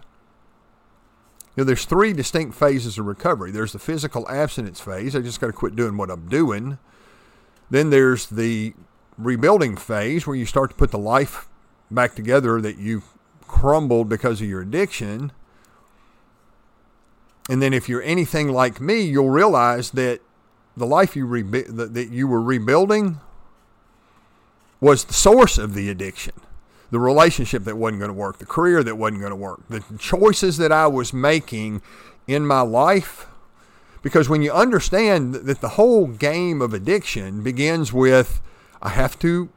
you 1.54 1.62
know, 1.62 1.64
there's 1.64 1.85
three 1.85 2.12
distinct 2.12 2.54
phases 2.54 2.99
of 2.99 3.06
recovery. 3.06 3.50
There's 3.50 3.73
the 3.73 3.78
physical 3.78 4.28
abstinence 4.28 4.80
phase. 4.80 5.14
I 5.14 5.21
just 5.21 5.40
got 5.40 5.49
to 5.49 5.52
quit 5.52 5.76
doing 5.76 5.97
what 5.99 6.11
I'm 6.11 6.28
doing. 6.28 6.78
Then 7.71 7.90
there's 7.90 8.26
the 8.26 8.75
rebuilding 9.18 9.76
phase 9.76 10.26
where 10.26 10.37
you 10.37 10.47
start 10.47 10.71
to 10.71 10.76
put 10.76 10.90
the 10.90 10.99
life 10.99 11.49
back 11.90 12.14
together 12.14 12.61
that 12.62 12.78
you 12.78 13.02
crumbled 13.47 14.09
because 14.09 14.40
of 14.40 14.49
your 14.49 14.62
addiction. 14.62 15.30
And 17.50 17.61
then 17.61 17.75
if 17.75 17.88
you're 17.88 18.02
anything 18.02 18.49
like 18.49 18.80
me, 18.80 19.02
you'll 19.02 19.30
realize 19.30 19.90
that 19.90 20.21
the 20.75 20.87
life 20.87 21.14
you 21.14 21.26
rebu- 21.26 21.71
that 21.71 22.09
you 22.11 22.26
were 22.26 22.40
rebuilding 22.40 23.21
was 24.80 25.04
the 25.04 25.12
source 25.12 25.59
of 25.59 25.75
the 25.75 25.90
addiction. 25.90 26.32
The 26.92 27.00
relationship 27.00 27.64
that 27.64 27.76
wasn't 27.76 27.99
going 27.99 28.11
to 28.11 28.14
work, 28.14 28.38
the 28.38 28.46
career 28.46 28.84
that 28.84 28.96
wasn't 28.96 29.22
going 29.22 29.30
to 29.30 29.37
work, 29.37 29.62
the 29.68 29.82
choices 29.99 30.58
that 30.58 30.70
I 30.70 30.87
was 30.87 31.12
making 31.12 31.82
in 32.28 32.46
my 32.46 32.61
life. 32.61 33.26
Because 34.02 34.28
when 34.28 34.42
you 34.42 34.52
understand 34.52 35.34
that 35.34 35.61
the 35.61 35.70
whole 35.70 36.06
game 36.06 36.62
of 36.62 36.72
addiction 36.72 37.42
begins 37.42 37.92
with 37.92 38.40
I 38.82 38.90
have 38.90 39.18
to 39.20 39.49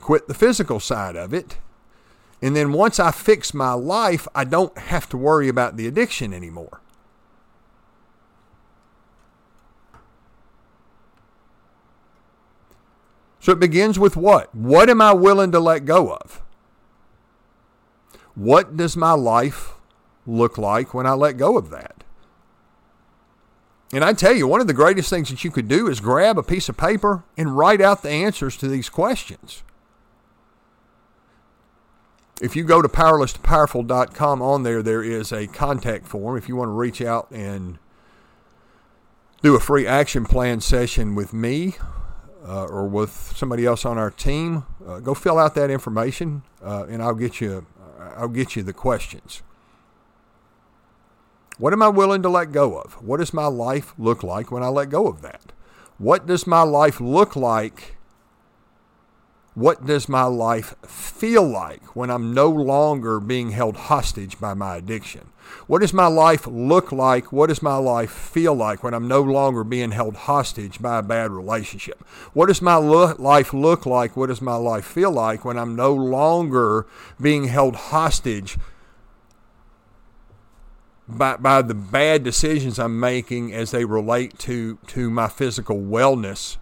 quit 0.00 0.26
the 0.26 0.34
physical 0.34 0.80
side 0.80 1.16
of 1.16 1.32
it. 1.32 1.58
And 2.42 2.54
then 2.54 2.72
once 2.72 2.98
I 2.98 3.12
fix 3.12 3.54
my 3.54 3.72
life, 3.72 4.26
I 4.34 4.44
don't 4.44 4.76
have 4.76 5.08
to 5.10 5.16
worry 5.16 5.48
about 5.48 5.76
the 5.76 5.86
addiction 5.86 6.34
anymore. 6.34 6.80
So 13.38 13.52
it 13.52 13.60
begins 13.60 13.98
with 13.98 14.16
what? 14.16 14.54
What 14.54 14.90
am 14.90 15.00
I 15.00 15.12
willing 15.12 15.52
to 15.52 15.60
let 15.60 15.84
go 15.84 16.14
of? 16.14 16.43
What 18.34 18.76
does 18.76 18.96
my 18.96 19.12
life 19.12 19.74
look 20.26 20.58
like 20.58 20.92
when 20.92 21.06
I 21.06 21.12
let 21.12 21.36
go 21.36 21.56
of 21.56 21.70
that? 21.70 22.04
And 23.92 24.02
I 24.04 24.12
tell 24.12 24.32
you, 24.32 24.48
one 24.48 24.60
of 24.60 24.66
the 24.66 24.72
greatest 24.72 25.08
things 25.08 25.30
that 25.30 25.44
you 25.44 25.52
could 25.52 25.68
do 25.68 25.86
is 25.86 26.00
grab 26.00 26.36
a 26.36 26.42
piece 26.42 26.68
of 26.68 26.76
paper 26.76 27.22
and 27.36 27.56
write 27.56 27.80
out 27.80 28.02
the 28.02 28.10
answers 28.10 28.56
to 28.56 28.66
these 28.66 28.88
questions. 28.88 29.62
If 32.42 32.56
you 32.56 32.64
go 32.64 32.82
to 32.82 32.88
powerless2powerful.com 32.88 34.42
on 34.42 34.64
there, 34.64 34.82
there 34.82 35.04
is 35.04 35.30
a 35.30 35.46
contact 35.46 36.08
form 36.08 36.36
if 36.36 36.48
you 36.48 36.56
want 36.56 36.68
to 36.70 36.72
reach 36.72 37.00
out 37.00 37.30
and 37.30 37.78
do 39.42 39.54
a 39.54 39.60
free 39.60 39.86
action 39.86 40.24
plan 40.24 40.60
session 40.60 41.14
with 41.14 41.32
me 41.32 41.76
uh, 42.44 42.64
or 42.64 42.88
with 42.88 43.32
somebody 43.36 43.64
else 43.64 43.84
on 43.84 43.96
our 43.96 44.10
team. 44.10 44.64
Uh, 44.84 44.98
go 44.98 45.14
fill 45.14 45.38
out 45.38 45.54
that 45.54 45.70
information, 45.70 46.42
uh, 46.62 46.86
and 46.88 47.02
I'll 47.02 47.14
get 47.14 47.40
you. 47.40 47.64
I'll 48.16 48.28
get 48.28 48.56
you 48.56 48.62
the 48.62 48.72
questions. 48.72 49.42
What 51.58 51.72
am 51.72 51.82
I 51.82 51.88
willing 51.88 52.22
to 52.22 52.28
let 52.28 52.52
go 52.52 52.78
of? 52.78 52.94
What 52.94 53.18
does 53.18 53.32
my 53.32 53.46
life 53.46 53.94
look 53.96 54.22
like 54.22 54.50
when 54.50 54.62
I 54.62 54.68
let 54.68 54.90
go 54.90 55.06
of 55.06 55.22
that? 55.22 55.52
What 55.98 56.26
does 56.26 56.46
my 56.46 56.62
life 56.62 57.00
look 57.00 57.36
like? 57.36 57.96
What 59.54 59.86
does 59.86 60.08
my 60.08 60.24
life 60.24 60.74
feel 60.84 61.46
like 61.46 61.94
when 61.94 62.10
I'm 62.10 62.34
no 62.34 62.48
longer 62.48 63.20
being 63.20 63.50
held 63.50 63.76
hostage 63.76 64.40
by 64.40 64.54
my 64.54 64.76
addiction? 64.76 65.30
What 65.66 65.80
does 65.80 65.92
my 65.92 66.06
life 66.06 66.46
look 66.46 66.92
like? 66.92 67.32
What 67.32 67.48
does 67.48 67.62
my 67.62 67.76
life 67.76 68.10
feel 68.10 68.54
like 68.54 68.82
when 68.82 68.94
I'm 68.94 69.08
no 69.08 69.22
longer 69.22 69.64
being 69.64 69.92
held 69.92 70.16
hostage 70.16 70.80
by 70.80 70.98
a 70.98 71.02
bad 71.02 71.30
relationship? 71.30 72.02
What 72.32 72.46
does 72.46 72.60
my 72.60 72.76
lo- 72.76 73.14
life 73.18 73.54
look 73.54 73.86
like? 73.86 74.16
What 74.16 74.28
does 74.28 74.42
my 74.42 74.56
life 74.56 74.84
feel 74.84 75.10
like 75.10 75.44
when 75.44 75.58
I'm 75.58 75.74
no 75.74 75.94
longer 75.94 76.86
being 77.20 77.44
held 77.44 77.76
hostage 77.76 78.58
by, 81.08 81.36
by 81.36 81.62
the 81.62 81.74
bad 81.74 82.22
decisions 82.22 82.78
I'm 82.78 82.98
making 82.98 83.52
as 83.52 83.70
they 83.70 83.84
relate 83.84 84.38
to, 84.40 84.78
to 84.88 85.10
my 85.10 85.28
physical 85.28 85.76
wellness. 85.76 86.56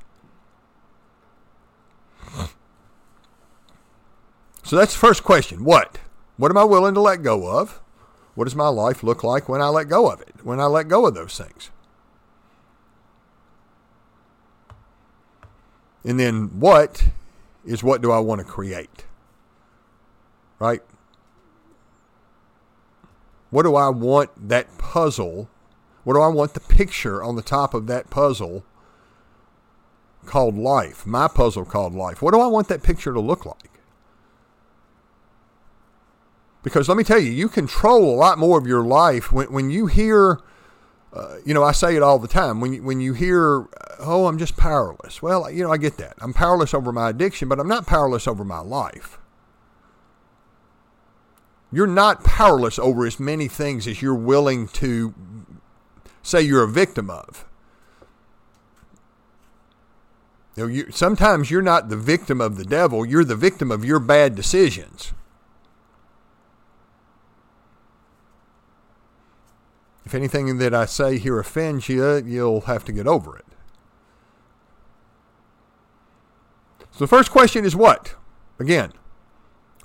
So 4.65 4.77
that's 4.77 4.95
the 4.95 4.99
first 4.99 5.23
question. 5.23 5.65
What? 5.65 5.99
What 6.37 6.51
am 6.51 6.57
I 6.57 6.65
willing 6.65 6.95
to 6.95 7.01
let 7.01 7.23
go 7.23 7.49
of? 7.49 7.82
What 8.35 8.45
does 8.45 8.55
my 8.55 8.69
life 8.69 9.03
look 9.03 9.23
like 9.23 9.49
when 9.49 9.61
I 9.61 9.69
let 9.69 9.89
go 9.89 10.11
of 10.11 10.21
it? 10.21 10.35
When 10.43 10.61
I 10.61 10.67
let 10.67 10.89
go 10.89 11.07
of 11.07 11.15
those 11.15 11.37
things? 11.37 11.71
And 16.05 16.19
then 16.19 16.59
what 16.59 17.09
is 17.65 17.83
what 17.83 18.03
do 18.03 18.11
I 18.11 18.19
want 18.19 18.41
to 18.41 18.45
create? 18.45 19.05
Right? 20.59 20.81
What 23.51 23.65
do 23.65 23.77
I 23.77 23.91
want 23.91 24.31
that 24.49 24.79
puzzle? 24.79 25.49
What 26.05 26.15
do 26.15 26.21
I 26.21 26.29
want 26.29 26.55
the 26.55 26.61
picture 26.61 27.23
on 27.23 27.37
the 27.37 27.43
top 27.43 27.75
of 27.75 27.87
that 27.87 28.09
puzzle 28.09 28.65
called 30.25 30.57
life? 30.57 31.07
My 31.07 31.29
puzzle 31.29 31.67
called 31.67 31.95
life. 31.95 32.23
What 32.23 32.33
do 32.33 32.41
I 32.41 32.47
want 32.47 32.69
that 32.69 32.83
picture 32.83 33.13
to 33.13 33.21
look 33.21 33.45
like? 33.45 33.72
Because 36.63 36.89
let 36.89 36.97
me 36.97 37.05
tell 37.05 37.19
you, 37.19 37.31
you 37.31 37.49
control 37.49 38.15
a 38.15 38.17
lot 38.17 38.39
more 38.39 38.59
of 38.59 38.67
your 38.67 38.85
life 38.85 39.33
when, 39.33 39.53
when 39.53 39.71
you 39.71 39.87
hear, 39.87 40.39
uh, 41.13 41.37
you 41.45 41.55
know, 41.55 41.65
I 41.65 41.73
say 41.73 41.97
it 41.97 42.03
all 42.03 42.19
the 42.19 42.29
time. 42.29 42.61
When 42.61 42.73
you, 42.73 42.83
when 42.83 43.01
you 43.01 43.15
hear, 43.15 43.67
oh, 43.99 44.27
I'm 44.27 44.39
just 44.39 44.57
powerless. 44.57 45.21
Well, 45.21 45.51
you 45.51 45.65
know, 45.65 45.73
I 45.73 45.77
get 45.77 45.97
that. 45.99 46.15
I'm 46.21 46.33
powerless 46.33 46.73
over 46.73 46.93
my 46.93 47.11
addiction, 47.11 47.49
but 47.49 47.59
I'm 47.59 47.69
not 47.69 47.87
powerless 47.87 48.29
over 48.29 48.45
my 48.45 48.61
life. 48.61 49.19
You're 51.73 51.87
not 51.87 52.23
powerless 52.23 52.79
over 52.79 53.07
as 53.07 53.19
many 53.19 53.49
things 53.49 53.89
as 53.89 54.03
you're 54.03 54.15
willing 54.15 54.69
to 54.69 55.15
say 56.23 56.43
you're 56.43 56.63
a 56.63 56.69
victim 56.69 57.11
of. 57.11 57.47
You 60.55 60.65
know, 60.65 60.69
you, 60.69 60.91
sometimes 60.91 61.51
you're 61.51 61.63
not 61.63 61.89
the 61.89 61.97
victim 61.97 62.41
of 62.41 62.57
the 62.57 62.65
devil, 62.65 63.07
you're 63.07 63.25
the 63.25 63.35
victim 63.37 63.71
of 63.71 63.85
your 63.85 63.99
bad 63.99 64.37
decisions. 64.37 65.13
If 70.13 70.15
anything 70.15 70.59
that 70.59 70.75
I 70.75 70.85
say 70.85 71.17
here 71.17 71.39
offends 71.39 71.89
you, 71.89 72.23
you'll 72.27 72.61
have 72.63 72.85
to 72.85 72.93
get 72.93 73.07
over 73.07 73.35
it. 73.39 73.47
So 76.91 76.99
the 76.99 77.07
first 77.07 77.31
question 77.31 77.65
is 77.65 77.75
what? 77.75 78.15
Again, 78.61 78.93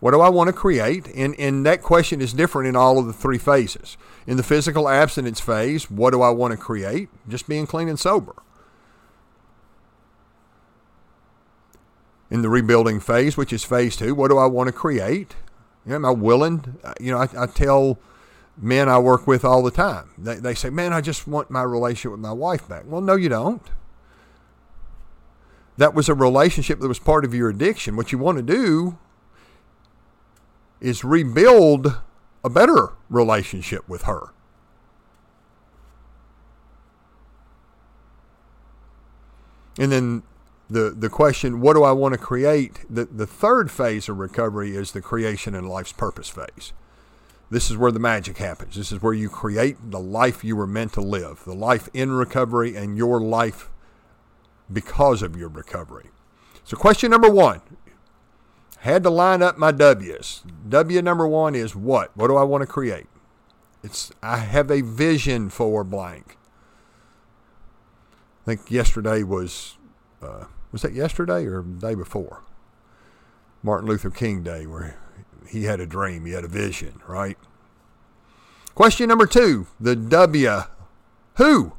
what 0.01 0.11
do 0.11 0.19
I 0.19 0.27
want 0.27 0.49
to 0.49 0.53
create? 0.53 1.07
And, 1.15 1.33
and 1.39 1.65
that 1.65 1.81
question 1.81 2.19
is 2.19 2.33
different 2.33 2.67
in 2.67 2.75
all 2.75 2.99
of 2.99 3.07
the 3.07 3.13
three 3.13 3.37
phases. 3.37 3.95
In 4.25 4.35
the 4.35 4.43
physical 4.43 4.89
abstinence 4.89 5.39
phase, 5.39 5.89
what 5.89 6.11
do 6.11 6.21
I 6.21 6.31
want 6.31 6.51
to 6.51 6.57
create? 6.57 7.07
Just 7.29 7.47
being 7.47 7.65
clean 7.65 7.87
and 7.87 7.97
sober. 7.97 8.35
In 12.29 12.41
the 12.41 12.49
rebuilding 12.49 12.99
phase, 12.99 13.37
which 13.37 13.53
is 13.53 13.63
phase 13.63 13.95
two, 13.95 14.13
what 14.13 14.27
do 14.29 14.37
I 14.37 14.47
want 14.47 14.67
to 14.67 14.73
create? 14.73 15.37
You 15.85 15.91
know, 15.91 15.95
am 15.95 16.05
I 16.05 16.11
willing? 16.11 16.77
You 16.99 17.13
know, 17.13 17.19
I, 17.19 17.43
I 17.43 17.45
tell 17.45 17.97
men 18.57 18.89
I 18.89 18.97
work 18.99 19.27
with 19.27 19.45
all 19.45 19.61
the 19.61 19.71
time. 19.71 20.09
They, 20.17 20.35
they 20.35 20.55
say, 20.55 20.69
man, 20.69 20.93
I 20.93 21.01
just 21.01 21.27
want 21.27 21.51
my 21.51 21.61
relationship 21.61 22.11
with 22.11 22.19
my 22.19 22.31
wife 22.31 22.67
back. 22.67 22.83
Well, 22.85 23.01
no, 23.01 23.15
you 23.15 23.29
don't. 23.29 23.61
That 25.77 25.93
was 25.93 26.09
a 26.09 26.15
relationship 26.15 26.79
that 26.79 26.87
was 26.87 26.99
part 26.99 27.23
of 27.23 27.33
your 27.33 27.49
addiction. 27.49 27.95
What 27.95 28.11
you 28.11 28.17
want 28.17 28.37
to 28.37 28.43
do 28.43 28.97
is 30.81 31.03
rebuild 31.03 32.01
a 32.43 32.49
better 32.49 32.93
relationship 33.09 33.87
with 33.87 34.03
her. 34.03 34.33
And 39.79 39.91
then 39.91 40.23
the, 40.69 40.89
the 40.97 41.09
question, 41.09 41.61
what 41.61 41.73
do 41.75 41.83
I 41.83 41.91
want 41.91 42.13
to 42.13 42.17
create? 42.17 42.85
The, 42.89 43.05
the 43.05 43.27
third 43.27 43.69
phase 43.69 44.09
of 44.09 44.17
recovery 44.17 44.75
is 44.75 44.91
the 44.91 45.01
creation 45.01 45.53
and 45.53 45.69
life's 45.69 45.93
purpose 45.93 46.29
phase. 46.29 46.73
This 47.49 47.71
is 47.71 47.77
where 47.77 47.91
the 47.91 47.99
magic 47.99 48.37
happens. 48.37 48.75
This 48.75 48.91
is 48.91 49.01
where 49.01 49.13
you 49.13 49.29
create 49.29 49.77
the 49.91 49.99
life 49.99 50.43
you 50.43 50.55
were 50.55 50.67
meant 50.67 50.93
to 50.93 51.01
live, 51.01 51.43
the 51.45 51.55
life 51.55 51.87
in 51.93 52.11
recovery 52.11 52.75
and 52.75 52.97
your 52.97 53.21
life 53.21 53.69
because 54.71 55.21
of 55.21 55.37
your 55.37 55.47
recovery. 55.47 56.09
So, 56.65 56.75
question 56.75 57.11
number 57.11 57.29
one 57.29 57.61
had 58.79 59.03
to 59.03 59.09
line 59.09 59.41
up 59.41 59.57
my 59.57 59.71
W's. 59.71 60.43
W 60.67 61.01
number 61.01 61.27
one 61.27 61.55
is 61.55 61.75
what? 61.75 62.15
What 62.15 62.27
do 62.27 62.35
I 62.35 62.43
want 62.43 62.61
to 62.61 62.67
create? 62.67 63.07
It's 63.81 64.11
I 64.21 64.37
have 64.37 64.69
a 64.69 64.81
vision 64.81 65.49
for 65.49 65.83
blank. 65.83 66.37
I 68.43 68.45
think 68.45 68.69
yesterday 68.69 69.23
was 69.23 69.77
uh, 70.21 70.45
was 70.71 70.81
that 70.81 70.93
yesterday 70.93 71.45
or 71.45 71.61
the 71.61 71.87
day 71.87 71.95
before? 71.95 72.43
Martin 73.63 73.87
Luther 73.87 74.09
King 74.09 74.43
Day, 74.43 74.67
where 74.67 74.97
he 75.49 75.63
had 75.63 75.79
a 75.79 75.85
dream, 75.85 76.25
he 76.25 76.33
had 76.33 76.43
a 76.43 76.49
vision, 76.49 77.01
right? 77.07 77.37
Question 78.75 79.09
number 79.09 79.25
two, 79.25 79.67
the 79.79 79.95
W. 79.95 80.61
Who? 81.35 81.73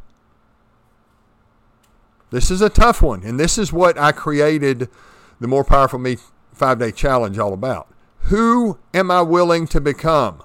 This 2.31 2.51
is 2.51 2.61
a 2.61 2.69
tough 2.69 3.01
one, 3.01 3.23
and 3.23 3.39
this 3.39 3.57
is 3.57 3.73
what 3.73 3.97
I 3.99 4.13
created 4.13 4.89
the 5.41 5.49
More 5.49 5.65
Powerful 5.65 5.99
Me 5.99 6.17
five 6.53 6.79
day 6.79 6.93
challenge 6.93 7.39
all 7.39 7.53
about. 7.53 7.89
Who 8.23 8.79
am 8.93 9.11
I 9.11 9.23
willing 9.23 9.67
to 9.69 9.81
become? 9.81 10.43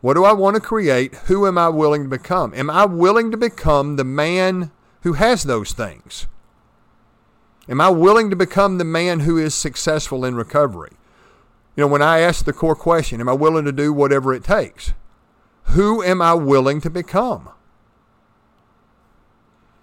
What 0.00 0.14
do 0.14 0.24
I 0.24 0.32
want 0.32 0.54
to 0.54 0.60
create? 0.60 1.14
Who 1.26 1.46
am 1.46 1.58
I 1.58 1.68
willing 1.68 2.04
to 2.04 2.08
become? 2.08 2.54
Am 2.54 2.70
I 2.70 2.84
willing 2.84 3.30
to 3.30 3.36
become 3.36 3.96
the 3.96 4.04
man 4.04 4.70
who 5.02 5.14
has 5.14 5.44
those 5.44 5.72
things? 5.72 6.26
Am 7.68 7.80
I 7.80 7.90
willing 7.90 8.30
to 8.30 8.36
become 8.36 8.78
the 8.78 8.84
man 8.84 9.20
who 9.20 9.36
is 9.36 9.54
successful 9.54 10.24
in 10.24 10.34
recovery? 10.34 10.92
You 11.76 11.82
know, 11.82 11.88
when 11.88 12.02
I 12.02 12.20
ask 12.20 12.44
the 12.44 12.52
core 12.52 12.74
question, 12.74 13.20
am 13.20 13.28
I 13.28 13.34
willing 13.34 13.64
to 13.64 13.72
do 13.72 13.92
whatever 13.92 14.32
it 14.32 14.42
takes? 14.42 14.94
Who 15.64 16.02
am 16.02 16.22
I 16.22 16.34
willing 16.34 16.80
to 16.80 16.90
become? 16.90 17.50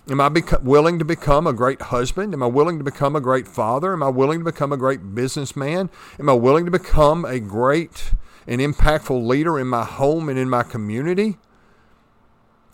Am 0.10 0.20
I 0.20 0.30
bec- 0.30 0.62
willing 0.62 1.00
to 1.00 1.06
become 1.06 1.48
a 1.48 1.54
great 1.54 1.84
husband? 1.84 2.34
Am 2.34 2.44
I 2.44 2.48
willing 2.48 2.78
to 2.80 2.84
become 2.84 3.16
a 3.16 3.22
great 3.22 3.48
father? 3.48 3.94
Am 3.94 4.04
I 4.04 4.10
willing 4.10 4.40
to 4.40 4.46
become 4.46 4.72
a 4.72 4.78
great 4.78 5.16
businessman? 5.16 5.90
Am 6.20 6.30
I 6.30 6.34
willing 6.34 6.66
to 6.66 6.72
become 6.72 7.24
a 7.24 7.40
great 7.40 8.14
and 8.48 8.62
impactful 8.62 9.26
leader 9.26 9.60
in 9.60 9.68
my 9.68 9.84
home 9.84 10.30
and 10.30 10.38
in 10.38 10.50
my 10.50 10.64
community? 10.64 11.38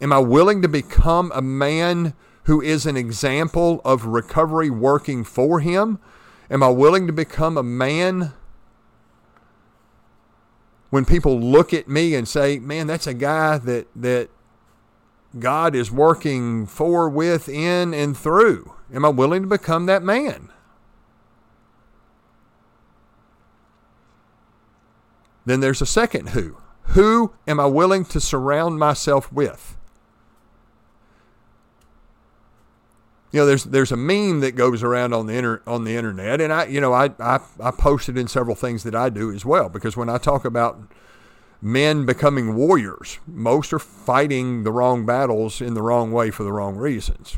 Am 0.01 0.11
I 0.11 0.19
willing 0.19 0.61
to 0.61 0.67
become 0.67 1.31
a 1.35 1.41
man 1.41 2.13
who 2.43 2.61
is 2.61 2.85
an 2.85 2.97
example 2.97 3.81
of 3.85 4.05
recovery 4.05 4.69
working 4.69 5.23
for 5.23 5.59
him? 5.59 5.99
Am 6.49 6.63
I 6.63 6.69
willing 6.69 7.07
to 7.07 7.13
become 7.13 7.57
a 7.57 7.63
man 7.63 8.33
when 10.89 11.05
people 11.05 11.39
look 11.39 11.73
at 11.73 11.87
me 11.87 12.15
and 12.15 12.27
say, 12.27 12.59
"Man, 12.59 12.87
that's 12.87 13.07
a 13.07 13.13
guy 13.13 13.57
that 13.59 13.87
that 13.95 14.29
God 15.39 15.75
is 15.75 15.91
working 15.91 16.65
for, 16.65 17.09
with, 17.09 17.47
in, 17.47 17.93
and 17.93 18.17
through"? 18.17 18.73
Am 18.93 19.05
I 19.05 19.09
willing 19.09 19.43
to 19.43 19.47
become 19.47 19.85
that 19.85 20.03
man? 20.03 20.49
Then 25.45 25.59
there's 25.59 25.81
a 25.81 25.85
second 25.85 26.29
who. 26.29 26.57
Who 26.89 27.33
am 27.47 27.59
I 27.59 27.65
willing 27.65 28.03
to 28.05 28.19
surround 28.19 28.77
myself 28.77 29.31
with? 29.31 29.77
You 33.31 33.39
know, 33.39 33.45
there's 33.45 33.63
there's 33.63 33.91
a 33.91 33.97
meme 33.97 34.41
that 34.41 34.55
goes 34.55 34.83
around 34.83 35.13
on 35.13 35.25
the 35.25 35.33
inter, 35.33 35.61
on 35.65 35.85
the 35.85 35.95
internet, 35.95 36.41
and 36.41 36.51
I, 36.51 36.65
you 36.65 36.81
know, 36.81 36.93
I, 36.93 37.11
I 37.19 37.39
I 37.59 37.71
posted 37.71 38.17
in 38.17 38.27
several 38.27 38.55
things 38.55 38.83
that 38.83 38.93
I 38.93 39.09
do 39.09 39.31
as 39.31 39.45
well 39.45 39.69
because 39.69 39.95
when 39.95 40.09
I 40.09 40.17
talk 40.17 40.43
about 40.43 40.81
men 41.61 42.05
becoming 42.05 42.55
warriors, 42.55 43.19
most 43.25 43.71
are 43.71 43.79
fighting 43.79 44.63
the 44.63 44.71
wrong 44.71 45.05
battles 45.05 45.61
in 45.61 45.75
the 45.75 45.81
wrong 45.81 46.11
way 46.11 46.29
for 46.29 46.43
the 46.43 46.51
wrong 46.51 46.75
reasons, 46.75 47.37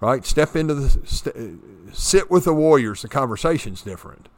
right? 0.00 0.24
Step 0.24 0.54
into 0.54 0.74
the 0.74 0.90
st- 1.04 1.60
sit 1.92 2.30
with 2.30 2.44
the 2.44 2.54
warriors. 2.54 3.02
The 3.02 3.08
conversation's 3.08 3.82
different, 3.82 4.28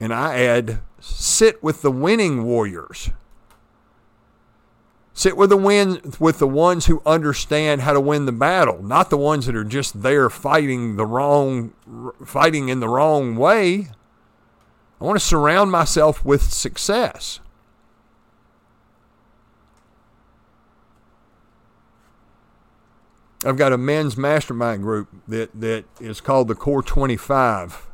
and 0.00 0.12
I 0.12 0.40
add 0.40 0.80
sit 0.98 1.62
with 1.62 1.82
the 1.82 1.92
winning 1.92 2.42
warriors 2.42 3.10
Sit 5.16 5.36
with 5.36 5.50
the 5.50 5.56
win 5.56 6.00
with 6.18 6.40
the 6.40 6.48
ones 6.48 6.86
who 6.86 7.00
understand 7.06 7.82
how 7.82 7.92
to 7.92 8.00
win 8.00 8.26
the 8.26 8.32
battle, 8.32 8.82
not 8.82 9.10
the 9.10 9.16
ones 9.16 9.46
that 9.46 9.54
are 9.54 9.62
just 9.62 10.02
there 10.02 10.28
fighting 10.28 10.96
the 10.96 11.06
wrong 11.06 11.72
fighting 12.24 12.68
in 12.68 12.80
the 12.80 12.88
wrong 12.88 13.36
way. 13.36 13.90
I 15.00 15.04
want 15.04 15.16
to 15.16 15.24
surround 15.24 15.70
myself 15.70 16.24
with 16.24 16.42
success. 16.42 17.38
I've 23.44 23.58
got 23.58 23.72
a 23.72 23.78
men's 23.78 24.16
mastermind 24.16 24.82
group 24.82 25.08
that, 25.28 25.50
that 25.60 25.84
is 26.00 26.20
called 26.20 26.48
the 26.48 26.54
Core 26.54 26.82
25. 26.82 27.88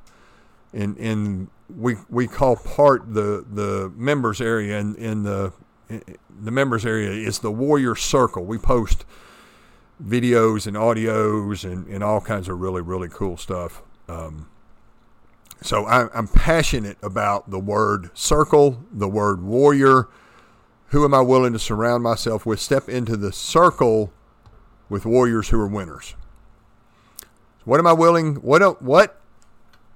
And, 0.72 0.96
and 0.96 1.48
we, 1.68 1.96
we 2.09 2.28
call 2.28 2.56
part 2.56 3.12
the, 3.12 3.44
the 3.50 3.92
members 3.96 4.40
area 4.40 4.78
in, 4.78 4.94
in 4.94 5.24
the 5.24 5.52
the 5.90 6.50
members 6.50 6.87
area 6.87 7.11
is 7.11 7.40
the 7.40 7.50
Warrior 7.50 7.94
Circle. 7.94 8.44
We 8.44 8.59
post 8.59 9.05
videos 10.03 10.66
and 10.66 10.76
audios 10.76 11.64
and, 11.70 11.87
and 11.87 12.03
all 12.03 12.20
kinds 12.20 12.48
of 12.48 12.61
really, 12.61 12.81
really 12.81 13.09
cool 13.09 13.37
stuff. 13.37 13.83
Um, 14.09 14.48
so 15.62 15.85
I, 15.85 16.09
I'm 16.16 16.29
passionate 16.29 16.96
about 17.03 17.50
the 17.50 17.59
word 17.59 18.11
circle, 18.14 18.83
the 18.92 19.09
word 19.09 19.42
warrior. 19.42 20.09
Who 20.88 21.05
am 21.05 21.14
I 21.14 21.20
willing 21.20 21.53
to 21.53 21.59
surround 21.59 22.03
myself 22.03 22.46
with? 22.46 22.61
Step 22.61 22.88
into 22.88 23.16
the 23.16 23.33
circle 23.33 24.12
with 24.88 25.05
warriors 25.05 25.50
who 25.50 25.61
are 25.61 25.68
winners. 25.68 26.14
What 27.64 27.79
am 27.79 27.87
I 27.87 27.92
willing? 27.92 28.37
What 28.37 28.83
what 28.83 29.19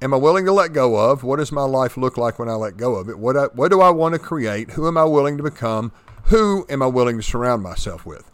am 0.04 0.14
I 0.14 0.18
willing 0.18 0.44
to 0.44 0.52
let 0.52 0.72
go 0.72 1.10
of? 1.10 1.24
What 1.24 1.36
does 1.36 1.50
my 1.50 1.64
life 1.64 1.96
look 1.96 2.16
like 2.16 2.38
when 2.38 2.48
I 2.48 2.54
let 2.54 2.76
go 2.76 2.94
of 2.94 3.08
it? 3.08 3.18
What, 3.18 3.36
I, 3.36 3.44
what 3.46 3.70
do 3.70 3.80
I 3.80 3.90
want 3.90 4.12
to 4.12 4.20
create? 4.20 4.70
Who 4.72 4.86
am 4.86 4.96
I 4.96 5.04
willing 5.04 5.36
to 5.38 5.42
become? 5.42 5.90
Who 6.26 6.64
am 6.68 6.82
I 6.82 6.86
willing 6.86 7.16
to 7.16 7.22
surround 7.22 7.62
myself 7.62 8.06
with? 8.06 8.30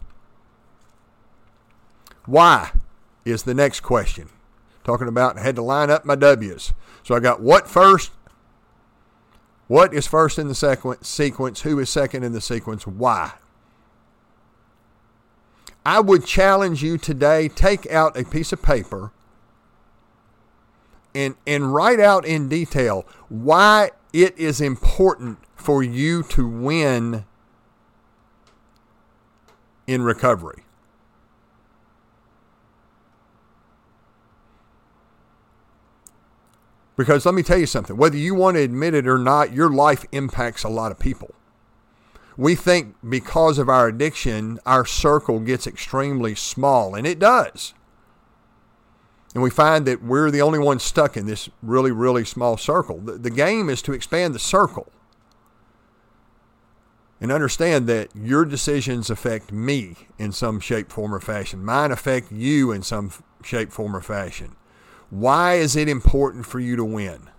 Why 2.25 2.71
is 3.25 3.43
the 3.43 3.53
next 3.53 3.81
question. 3.81 4.29
Talking 4.83 5.07
about 5.07 5.37
I 5.37 5.41
had 5.41 5.55
to 5.55 5.61
line 5.61 5.89
up 5.89 6.05
my 6.05 6.15
W's. 6.15 6.73
So 7.03 7.15
I 7.15 7.19
got 7.19 7.41
what 7.41 7.67
first? 7.67 8.11
What 9.67 9.93
is 9.93 10.07
first 10.07 10.37
in 10.37 10.47
the 10.47 10.97
sequence? 11.01 11.61
Who 11.61 11.79
is 11.79 11.89
second 11.89 12.23
in 12.23 12.33
the 12.33 12.41
sequence? 12.41 12.85
Why? 12.85 13.33
I 15.85 15.99
would 15.99 16.25
challenge 16.25 16.83
you 16.83 16.97
today 16.97 17.47
take 17.47 17.89
out 17.91 18.17
a 18.17 18.25
piece 18.25 18.51
of 18.51 18.61
paper 18.61 19.11
and, 21.15 21.35
and 21.47 21.73
write 21.73 21.99
out 21.99 22.25
in 22.25 22.49
detail 22.49 23.05
why 23.29 23.91
it 24.13 24.37
is 24.37 24.61
important 24.61 25.39
for 25.55 25.83
you 25.83 26.23
to 26.23 26.47
win 26.47 27.25
in 29.87 30.01
recovery. 30.01 30.63
Because 36.97 37.25
let 37.25 37.33
me 37.33 37.41
tell 37.43 37.57
you 37.57 37.65
something 37.65 37.97
whether 37.97 38.17
you 38.17 38.35
want 38.35 38.57
to 38.57 38.61
admit 38.61 38.93
it 38.93 39.07
or 39.07 39.17
not, 39.17 39.53
your 39.53 39.69
life 39.69 40.05
impacts 40.11 40.63
a 40.63 40.69
lot 40.69 40.91
of 40.91 40.99
people. 40.99 41.33
we 42.37 42.55
think 42.55 42.95
because 43.07 43.57
of 43.57 43.69
our 43.69 43.87
addiction, 43.87 44.59
our 44.65 44.85
circle 44.85 45.39
gets 45.39 45.67
extremely 45.67 46.35
small, 46.35 46.95
and 46.95 47.05
it 47.05 47.19
does. 47.19 47.73
And 49.33 49.41
we 49.41 49.49
find 49.49 49.85
that 49.87 50.03
we're 50.03 50.29
the 50.29 50.41
only 50.41 50.59
ones 50.59 50.83
stuck 50.83 51.15
in 51.15 51.25
this 51.25 51.49
really, 51.61 51.91
really 51.91 52.25
small 52.25 52.57
circle. 52.57 52.99
The, 52.99 53.13
the 53.13 53.29
game 53.29 53.69
is 53.69 53.81
to 53.83 53.93
expand 53.93 54.35
the 54.35 54.39
circle 54.39 54.91
and 57.21 57.31
understand 57.31 57.87
that 57.87 58.09
your 58.15 58.43
decisions 58.43 59.09
affect 59.09 59.51
me 59.51 59.95
in 60.17 60.31
some 60.31 60.59
shape, 60.59 60.91
form, 60.91 61.13
or 61.13 61.19
fashion. 61.19 61.63
Mine 61.63 61.91
affect 61.91 62.31
you 62.31 62.71
in 62.71 62.81
some 62.81 63.11
shape, 63.43 63.71
form, 63.71 63.95
or 63.95 64.01
fashion. 64.01 64.55
Why 65.09 65.55
is 65.55 65.75
it 65.75 65.87
important 65.87 66.45
for 66.45 66.59
you 66.59 66.75
to 66.75 66.83
win? 66.83 67.29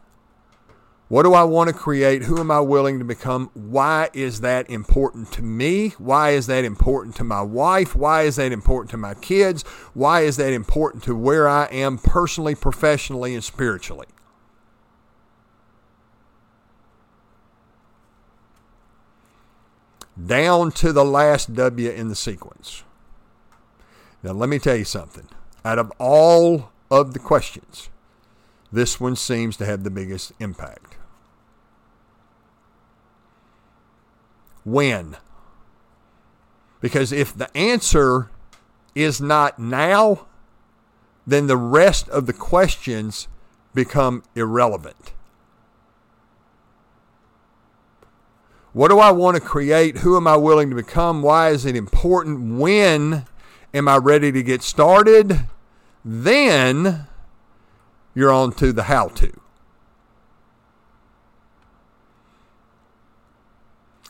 What 1.12 1.25
do 1.25 1.35
I 1.35 1.44
want 1.44 1.68
to 1.68 1.75
create? 1.75 2.22
Who 2.22 2.40
am 2.40 2.51
I 2.51 2.61
willing 2.61 2.98
to 2.98 3.05
become? 3.05 3.51
Why 3.53 4.09
is 4.14 4.40
that 4.40 4.70
important 4.70 5.31
to 5.33 5.42
me? 5.42 5.90
Why 5.98 6.31
is 6.31 6.46
that 6.46 6.64
important 6.64 7.16
to 7.16 7.22
my 7.22 7.42
wife? 7.42 7.94
Why 7.94 8.22
is 8.22 8.37
that 8.37 8.51
important 8.51 8.90
to 8.92 8.96
my 8.96 9.12
kids? 9.12 9.62
Why 9.92 10.22
is 10.22 10.38
that 10.38 10.55
important 10.55 11.05
to 11.05 11.14
where 11.14 11.46
I 11.46 11.66
am 11.66 11.98
personally, 11.98 12.55
professionally, 12.55 13.35
and 13.35 13.44
spiritually? 13.44 14.07
Down 20.27 20.72
to 20.72 20.94
the 20.94 21.05
last 21.05 21.53
W 21.53 21.90
in 21.90 22.09
the 22.09 22.16
sequence. 22.16 22.85
Now, 24.22 24.33
let 24.33 24.48
me 24.48 24.59
tell 24.59 24.77
you 24.77 24.87
something. 24.87 25.29
Out 25.62 25.79
of 25.79 25.92
all 25.98 26.72
of 26.90 27.12
the 27.12 27.18
questions, 27.18 27.90
this 28.72 28.98
one 28.98 29.14
seems 29.14 29.59
to 29.59 29.66
have 29.66 29.85
the 29.85 29.90
biggest 29.90 30.33
impact. 30.40 30.96
When. 34.64 35.16
Because 36.81 37.12
if 37.12 37.37
the 37.37 37.55
answer 37.57 38.31
is 38.94 39.20
not 39.20 39.59
now, 39.59 40.27
then 41.27 41.46
the 41.46 41.57
rest 41.57 42.09
of 42.09 42.27
the 42.27 42.33
questions 42.33 43.29
become 43.75 44.22
irrelevant. 44.35 45.12
What 48.72 48.88
do 48.88 48.98
I 48.98 49.11
want 49.11 49.37
to 49.37 49.40
create? 49.40 49.98
Who 49.98 50.16
am 50.16 50.27
I 50.27 50.37
willing 50.37 50.70
to 50.70 50.77
become? 50.77 51.22
Why 51.22 51.51
is 51.51 51.66
it 51.66 51.77
important? 51.77 52.59
When 52.59 53.27
am 53.75 53.88
I 53.88 53.98
ready 53.98 54.33
to 54.33 54.42
get 54.42 54.62
started? 54.62 55.40
Then 56.05 57.07
you're 58.14 58.33
on 58.33 58.53
to 58.55 58.72
the 58.72 58.85
how 58.85 59.09
to. 59.09 59.42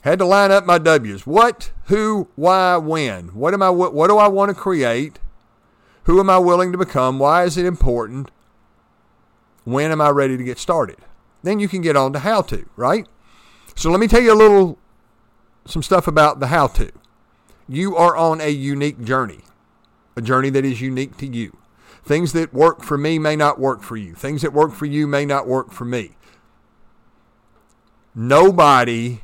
Had 0.02 0.18
to 0.18 0.24
line 0.24 0.50
up 0.50 0.66
my 0.66 0.78
W's. 0.78 1.26
What, 1.26 1.70
who, 1.84 2.28
why, 2.34 2.76
when? 2.76 3.28
What 3.28 3.54
am 3.54 3.62
I 3.62 3.70
what, 3.70 4.08
do 4.08 4.18
I 4.18 4.28
want 4.28 4.48
to 4.50 4.54
create? 4.54 5.20
Who 6.04 6.18
am 6.18 6.28
I 6.28 6.38
willing 6.38 6.72
to 6.72 6.78
become? 6.78 7.20
Why 7.20 7.44
is 7.44 7.56
it 7.56 7.64
important? 7.64 8.32
When 9.64 9.92
am 9.92 10.00
I 10.00 10.10
ready 10.10 10.36
to 10.36 10.42
get 10.42 10.58
started? 10.58 10.96
Then 11.44 11.60
you 11.60 11.68
can 11.68 11.82
get 11.82 11.96
on 11.96 12.12
to 12.14 12.18
how 12.18 12.42
to, 12.42 12.68
right? 12.76 13.06
So 13.76 13.90
let 13.90 14.00
me 14.00 14.08
tell 14.08 14.20
you 14.20 14.32
a 14.32 14.34
little 14.34 14.78
some 15.64 15.82
stuff 15.84 16.08
about 16.08 16.40
the 16.40 16.48
how 16.48 16.66
to. 16.68 16.90
You 17.68 17.96
are 17.96 18.16
on 18.16 18.40
a 18.40 18.48
unique 18.48 19.02
journey. 19.04 19.40
A 20.16 20.20
journey 20.20 20.50
that 20.50 20.64
is 20.64 20.80
unique 20.80 21.16
to 21.18 21.26
you. 21.26 21.56
Things 22.04 22.32
that 22.32 22.52
work 22.52 22.82
for 22.82 22.98
me 22.98 23.20
may 23.20 23.36
not 23.36 23.60
work 23.60 23.82
for 23.82 23.96
you. 23.96 24.14
Things 24.14 24.42
that 24.42 24.52
work 24.52 24.72
for 24.72 24.86
you 24.86 25.06
may 25.06 25.24
not 25.24 25.46
work 25.46 25.70
for 25.70 25.84
me. 25.84 26.16
Nobody 28.14 29.20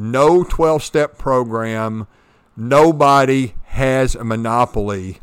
no 0.00 0.42
12 0.42 0.82
step 0.82 1.18
program. 1.18 2.06
Nobody 2.56 3.54
has 3.66 4.14
a 4.14 4.24
monopoly 4.24 5.18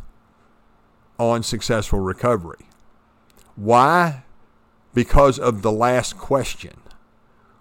on 1.18 1.42
successful 1.42 2.00
recovery. 2.00 2.68
Why? 3.56 4.24
Because 4.94 5.40
of 5.40 5.64
the 5.64 5.72
last 5.72 6.18
question 6.18 6.80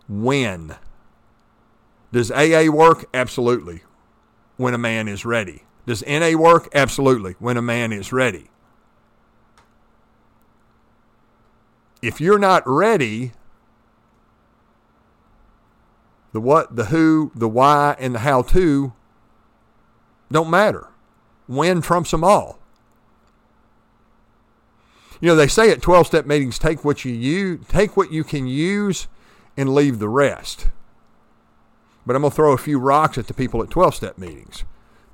when? 0.09 0.77
Does 2.13 2.31
AA 2.31 2.71
work? 2.71 3.07
Absolutely. 3.15 3.81
When 4.59 4.75
a 4.75 4.79
man 4.79 5.09
is 5.09 5.25
ready. 5.25 5.65
Does 5.87 6.05
NA 6.07 6.33
work? 6.37 6.69
Absolutely. 6.75 7.33
When 7.39 7.57
a 7.57 7.63
man 7.63 7.93
is 7.93 8.13
ready. 8.13 8.51
If 12.03 12.21
you're 12.21 12.39
not 12.39 12.63
ready, 12.67 13.33
the 16.37 16.41
what, 16.41 16.77
the 16.77 16.85
who, 16.85 17.33
the 17.35 17.49
why, 17.49 17.97
and 17.99 18.15
the 18.15 18.19
how 18.19 18.43
to 18.43 18.93
don't 20.31 20.51
matter. 20.51 20.89
When 21.47 21.81
trumps 21.81 22.11
them 22.11 22.23
all. 22.23 22.59
You 25.19 25.29
know, 25.29 25.35
they 25.35 25.49
say 25.49 25.71
at 25.71 25.81
12 25.81 26.09
step 26.09 26.27
meetings, 26.27 26.59
take 26.59 26.85
what 26.85 27.07
you 27.07 27.15
use, 27.15 27.61
take 27.69 27.97
what 27.97 28.13
you 28.13 28.23
can 28.23 28.47
use 28.47 29.09
and 29.57 29.75
leave 29.75 29.99
the 29.99 30.11
rest. 30.11 30.67
But 32.05 32.17
I'm 32.17 32.21
going 32.21 32.33
to 32.33 32.37
throw 32.37 32.53
a 32.53 32.59
few 32.59 32.79
rocks 32.79 33.17
at 33.17 33.29
the 33.29 33.33
people 33.33 33.63
at 33.63 33.71
12 33.71 33.95
step 33.95 34.19
meetings. 34.19 34.65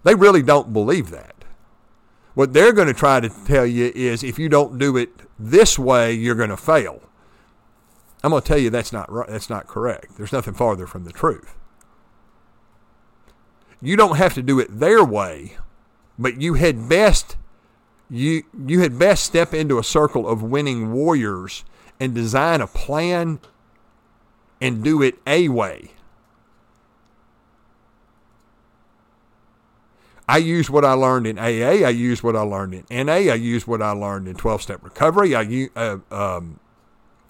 They 0.02 0.16
really 0.16 0.42
don't 0.42 0.72
believe 0.72 1.10
that. 1.10 1.36
What 2.34 2.52
they're 2.52 2.72
going 2.72 2.88
to 2.88 2.94
try 2.94 3.20
to 3.20 3.28
tell 3.28 3.64
you 3.64 3.92
is 3.94 4.24
if 4.24 4.40
you 4.40 4.48
don't 4.48 4.76
do 4.76 4.96
it 4.96 5.10
this 5.38 5.78
way, 5.78 6.14
you're 6.14 6.34
going 6.34 6.50
to 6.50 6.56
fail. 6.56 7.00
I'm 8.22 8.30
going 8.30 8.42
to 8.42 8.46
tell 8.46 8.58
you 8.58 8.70
that's 8.70 8.92
not 8.92 9.10
right. 9.10 9.28
That's 9.28 9.50
not 9.50 9.66
correct. 9.66 10.16
There's 10.16 10.32
nothing 10.32 10.54
farther 10.54 10.86
from 10.86 11.04
the 11.04 11.12
truth. 11.12 11.56
You 13.80 13.96
don't 13.96 14.16
have 14.16 14.34
to 14.34 14.42
do 14.42 14.60
it 14.60 14.78
their 14.78 15.02
way, 15.04 15.56
but 16.18 16.40
you 16.40 16.54
had 16.54 16.88
best 16.88 17.36
you 18.08 18.44
you 18.66 18.80
had 18.80 18.98
best 18.98 19.24
step 19.24 19.54
into 19.54 19.78
a 19.78 19.82
circle 19.82 20.28
of 20.28 20.42
winning 20.42 20.92
warriors 20.92 21.64
and 21.98 22.14
design 22.14 22.60
a 22.60 22.66
plan 22.66 23.40
and 24.60 24.84
do 24.84 25.02
it 25.02 25.16
a 25.26 25.48
way. 25.48 25.92
I 30.28 30.36
use 30.38 30.70
what 30.70 30.84
I 30.84 30.92
learned 30.92 31.26
in 31.26 31.38
AA. 31.38 31.84
I 31.86 31.88
use 31.88 32.22
what 32.22 32.36
I 32.36 32.42
learned 32.42 32.84
in 32.88 33.06
NA. 33.06 33.12
I 33.12 33.34
use 33.34 33.66
what 33.66 33.82
I 33.82 33.90
learned 33.90 34.28
in 34.28 34.36
12 34.36 34.62
step 34.62 34.84
recovery. 34.84 35.34
I 35.34 35.68
uh, 35.74 35.98
um, 36.10 36.60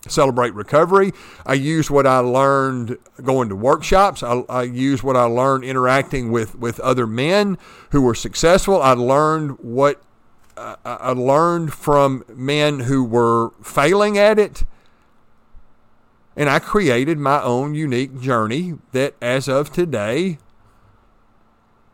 celebrate 0.08 0.54
recovery. 0.54 1.12
I 1.46 1.54
use 1.54 1.90
what 1.90 2.06
I 2.06 2.18
learned 2.18 2.98
going 3.22 3.48
to 3.48 3.56
workshops. 3.56 4.22
I, 4.22 4.42
I 4.48 4.62
use 4.64 5.02
what 5.02 5.16
I 5.16 5.24
learned 5.24 5.64
interacting 5.64 6.32
with, 6.32 6.56
with 6.56 6.80
other 6.80 7.06
men 7.06 7.58
who 7.90 8.02
were 8.02 8.14
successful. 8.14 8.82
I 8.82 8.92
learned 8.92 9.58
what 9.60 10.02
uh, 10.56 10.76
I 10.84 11.12
learned 11.12 11.72
from 11.72 12.24
men 12.28 12.80
who 12.80 13.04
were 13.04 13.50
failing 13.62 14.18
at 14.18 14.38
it. 14.38 14.64
And 16.36 16.48
I 16.48 16.58
created 16.58 17.18
my 17.18 17.42
own 17.42 17.74
unique 17.74 18.18
journey 18.20 18.74
that, 18.92 19.14
as 19.20 19.48
of 19.48 19.70
today, 19.70 20.38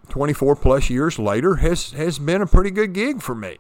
24 0.08 0.56
plus 0.56 0.90
years 0.90 1.18
later, 1.18 1.56
has, 1.56 1.90
has 1.92 2.18
been 2.18 2.40
a 2.40 2.46
pretty 2.46 2.70
good 2.70 2.92
gig 2.92 3.20
for 3.20 3.34
me. 3.34 3.58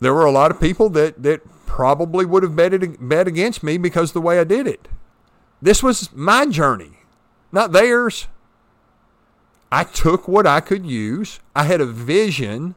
There 0.00 0.14
were 0.14 0.24
a 0.24 0.30
lot 0.30 0.50
of 0.50 0.60
people 0.60 0.88
that, 0.90 1.22
that 1.22 1.40
probably 1.66 2.24
would 2.24 2.42
have 2.42 2.56
betted, 2.56 2.96
bet 3.00 3.28
against 3.28 3.62
me 3.62 3.78
because 3.78 4.12
the 4.12 4.20
way 4.20 4.38
I 4.38 4.44
did 4.44 4.66
it. 4.66 4.88
This 5.60 5.82
was 5.82 6.12
my 6.14 6.46
journey, 6.46 6.98
not 7.50 7.72
theirs. 7.72 8.28
I 9.72 9.84
took 9.84 10.28
what 10.28 10.46
I 10.46 10.60
could 10.60 10.86
use. 10.86 11.40
I 11.54 11.64
had 11.64 11.80
a 11.80 11.86
vision 11.86 12.74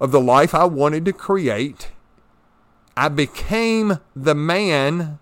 of 0.00 0.10
the 0.10 0.20
life 0.20 0.54
I 0.54 0.64
wanted 0.64 1.04
to 1.04 1.12
create. 1.12 1.92
I 2.96 3.08
became 3.08 3.98
the 4.16 4.34
man 4.34 5.18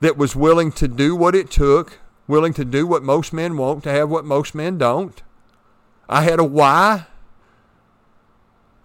that 0.00 0.16
was 0.16 0.34
willing 0.34 0.72
to 0.72 0.88
do 0.88 1.14
what 1.14 1.34
it 1.34 1.50
took, 1.50 2.00
willing 2.26 2.52
to 2.54 2.64
do 2.64 2.86
what 2.86 3.02
most 3.02 3.32
men 3.32 3.56
won't, 3.56 3.84
to 3.84 3.90
have 3.90 4.10
what 4.10 4.24
most 4.24 4.54
men 4.54 4.78
don't. 4.78 5.22
I 6.08 6.22
had 6.22 6.38
a 6.38 6.44
why 6.44 7.06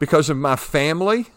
because 0.01 0.31
of 0.31 0.37
my 0.37 0.55
family. 0.55 1.27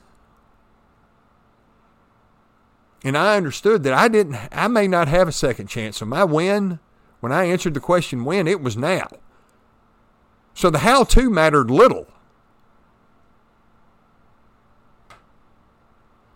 And 3.05 3.15
I 3.15 3.37
understood 3.37 3.83
that 3.83 3.93
I 3.93 4.09
didn't, 4.09 4.39
I 4.51 4.69
may 4.69 4.89
not 4.89 5.07
have 5.07 5.29
a 5.29 5.33
second 5.33 5.67
chance. 5.67 5.99
So 5.99 6.07
my 6.07 6.25
win, 6.25 6.79
when 7.21 7.31
I 7.31 7.45
answered 7.45 7.75
the 7.75 7.81
question 7.81 8.25
when, 8.25 8.49
it 8.49 8.63
was 8.63 8.75
now. 8.75 9.09
So 10.55 10.71
the 10.71 10.79
how 10.79 11.05
to 11.05 11.29
mattered 11.29 11.71
little. 11.71 12.07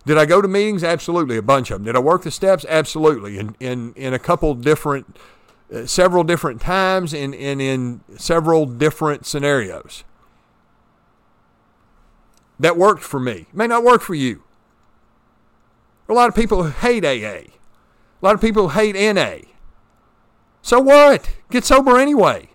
Did 0.05 0.19
I 0.19 0.27
go 0.27 0.39
to 0.39 0.47
meetings? 0.47 0.83
Absolutely, 0.83 1.35
a 1.35 1.41
bunch 1.41 1.71
of 1.71 1.79
them. 1.79 1.85
Did 1.85 1.95
I 1.95 1.99
work 1.99 2.21
the 2.21 2.31
steps? 2.31 2.63
Absolutely, 2.69 3.39
in 3.39 3.55
in 3.59 3.93
in 3.93 4.13
a 4.13 4.19
couple 4.19 4.53
different, 4.53 5.17
uh, 5.73 5.87
several 5.87 6.23
different 6.23 6.61
times, 6.61 7.13
and 7.13 7.33
in, 7.33 7.59
in 7.59 8.01
in 8.09 8.17
several 8.19 8.65
different 8.65 9.25
scenarios 9.25 10.03
that 12.59 12.77
worked 12.77 13.03
for 13.03 13.19
me. 13.19 13.47
May 13.53 13.67
not 13.67 13.83
work 13.83 14.01
for 14.01 14.15
you. 14.15 14.43
A 16.07 16.13
lot 16.13 16.27
of 16.27 16.35
people 16.35 16.63
hate 16.63 17.05
AA. 17.05 17.53
A 18.21 18.21
lot 18.21 18.35
of 18.35 18.41
people 18.41 18.69
hate 18.69 18.95
NA. 18.95 19.47
So 20.61 20.79
what? 20.79 21.29
Get 21.49 21.63
sober 21.63 21.97
anyway. 21.97 22.49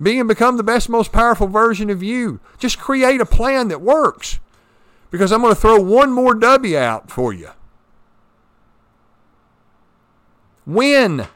Be 0.00 0.18
and 0.18 0.28
become 0.28 0.56
the 0.56 0.62
best, 0.62 0.88
most 0.88 1.12
powerful 1.12 1.48
version 1.48 1.90
of 1.90 2.02
you. 2.02 2.40
Just 2.58 2.78
create 2.78 3.20
a 3.20 3.26
plan 3.26 3.68
that 3.68 3.80
works. 3.80 4.38
Because 5.10 5.32
I'm 5.32 5.42
going 5.42 5.54
to 5.54 5.60
throw 5.60 5.80
one 5.80 6.12
more 6.12 6.34
W 6.34 6.78
out 6.78 7.10
for 7.10 7.32
you. 7.32 7.50
Win. 10.66 11.26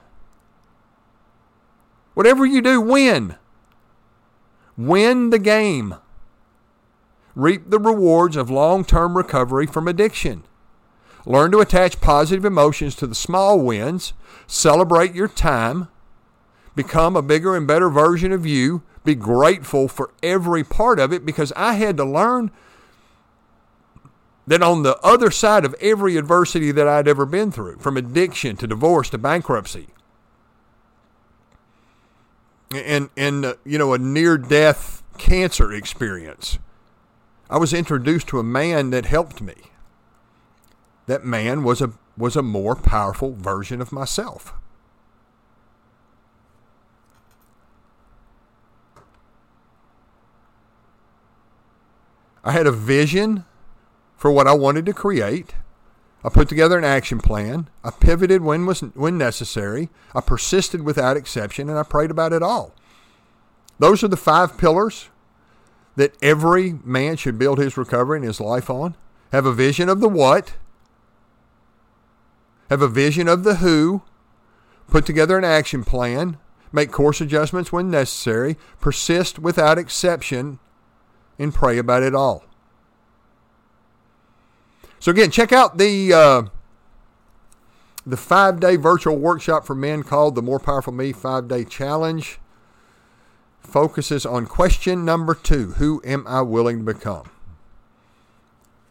Whatever 2.15 2.47
you 2.47 2.61
do, 2.61 2.81
win. 2.81 3.37
Win 4.77 5.31
the 5.31 5.39
game. 5.39 5.97
Reap 7.35 7.71
the 7.71 7.79
rewards 7.79 8.37
of 8.37 8.51
long 8.51 8.85
term 8.85 9.16
recovery 9.16 9.66
from 9.66 9.88
addiction. 9.88 10.45
Learn 11.25 11.53
to 11.53 11.61
attach 11.61 12.01
positive 12.01 12.45
emotions 12.45 12.95
to 12.97 13.07
the 13.07 13.14
small 13.14 13.61
wins. 13.61 14.12
Celebrate 14.47 15.14
your 15.14 15.29
time. 15.29 15.88
Become 16.75 17.16
a 17.16 17.23
bigger 17.23 17.57
and 17.57 17.66
better 17.66 17.88
version 17.88 18.33
of 18.33 18.45
you. 18.45 18.83
Be 19.05 19.14
grateful 19.14 19.88
for 19.88 20.12
every 20.23 20.64
part 20.64 20.99
of 20.99 21.12
it 21.12 21.25
because 21.27 21.53
I 21.57 21.75
had 21.75 21.97
to 21.97 22.05
learn 22.05 22.51
that 24.47 24.62
on 24.62 24.83
the 24.83 24.99
other 24.99 25.31
side 25.31 25.64
of 25.64 25.75
every 25.81 26.16
adversity 26.16 26.73
that 26.73 26.88
I'd 26.88 27.09
ever 27.09 27.25
been 27.25 27.51
through, 27.51 27.79
from 27.79 27.97
addiction 27.97 28.57
to 28.57 28.66
divorce 28.66 29.11
to 29.11 29.18
bankruptcy, 29.18 29.88
and 32.75 33.11
and 33.16 33.45
uh, 33.45 33.55
you 33.64 33.79
know 33.79 33.92
a 33.92 33.99
near 33.99 34.37
death 34.38 35.03
cancer 35.18 35.73
experience, 35.73 36.59
I 37.53 37.59
was 37.59 37.75
introduced 37.75 38.29
to 38.29 38.38
a 38.38 38.43
man 38.43 38.88
that 38.91 39.05
helped 39.05 39.43
me. 39.43 39.53
That 41.05 41.23
man 41.23 41.62
was 41.62 41.83
a 41.83 41.93
was 42.17 42.35
a 42.35 42.43
more 42.43 42.75
powerful 42.75 43.35
version 43.35 43.83
of 43.83 43.93
myself. 43.93 44.55
I 52.43 52.53
had 52.53 52.67
a 52.67 52.73
vision 52.73 53.45
for 54.17 54.31
what 54.31 54.47
I 54.47 54.55
wanted 54.55 54.87
to 54.87 54.95
create. 54.95 55.55
I 56.25 56.31
put 56.31 56.49
together 56.49 56.79
an 56.79 56.85
action 56.85 57.19
plan. 57.19 57.69
I 57.85 57.91
pivoted 57.91 58.41
when 58.41 58.65
was 58.65 58.81
when 58.81 59.19
necessary. 59.19 59.91
I 60.15 60.23
persisted 60.23 60.81
without 60.81 61.19
exception 61.19 61.69
and 61.69 61.79
I 61.79 61.83
prayed 61.83 62.11
about 62.11 62.33
it 62.33 62.43
all. 62.43 62.75
Those 63.79 64.03
are 64.03 64.09
the 64.09 64.17
five 64.17 64.57
pillars 64.57 65.11
that 65.97 66.17
every 66.23 66.75
man 66.85 67.17
should 67.17 67.39
build 67.39 67.59
his 67.59 67.77
recovery 67.77 68.19
and 68.19 68.27
his 68.27 68.41
life 68.41 68.71
on. 68.71 68.97
Have 69.31 69.47
a 69.47 69.53
vision 69.53 69.89
of 69.89 70.01
the 70.01 70.09
what, 70.09 70.55
have 72.69 72.83
a 72.83 72.89
vision 72.89 73.29
of 73.29 73.45
the 73.45 73.57
who, 73.57 74.03
put 74.89 75.07
together 75.07 75.39
an 75.39 75.45
action 75.45 75.85
plan, 75.85 76.39
make 76.73 76.91
course 76.91 77.21
adjustments 77.21 77.73
when 77.73 77.91
necessary, 77.91 78.57
persist 78.81 79.39
without 79.39 79.79
exception, 79.79 80.59
and 81.39 81.55
pray 81.55 81.79
about 81.79 82.03
it 82.03 82.15
all. 82.15 82.45
So 84.99 85.11
again, 85.11 85.31
check 85.31 85.53
out 85.53 85.79
the 85.79 86.13
uh, 86.13 86.43
the 88.07 88.17
five 88.17 88.61
day 88.61 88.77
virtual 88.77 89.17
workshop 89.17 89.67
for 89.67 89.75
men 89.75 90.03
called 90.03 90.35
the 90.35 90.43
More 90.43 90.61
Powerful 90.61 90.93
Me 90.93 91.13
Five 91.13 91.49
Day 91.49 91.65
Challenge. 91.65 92.39
Focuses 93.62 94.27
on 94.27 94.46
question 94.46 95.05
number 95.05 95.35
two: 95.35 95.72
Who 95.72 96.03
am 96.05 96.27
I 96.27 96.42
willing 96.42 96.85
to 96.85 96.92
become? 96.92 97.31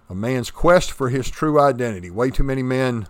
A 0.10 0.16
man's 0.16 0.52
quest 0.52 0.92
for 0.92 1.10
his 1.10 1.30
true 1.30 1.60
identity. 1.60 2.10
Way 2.10 2.32
too 2.32 2.44
many 2.44 2.64
men 2.64 3.08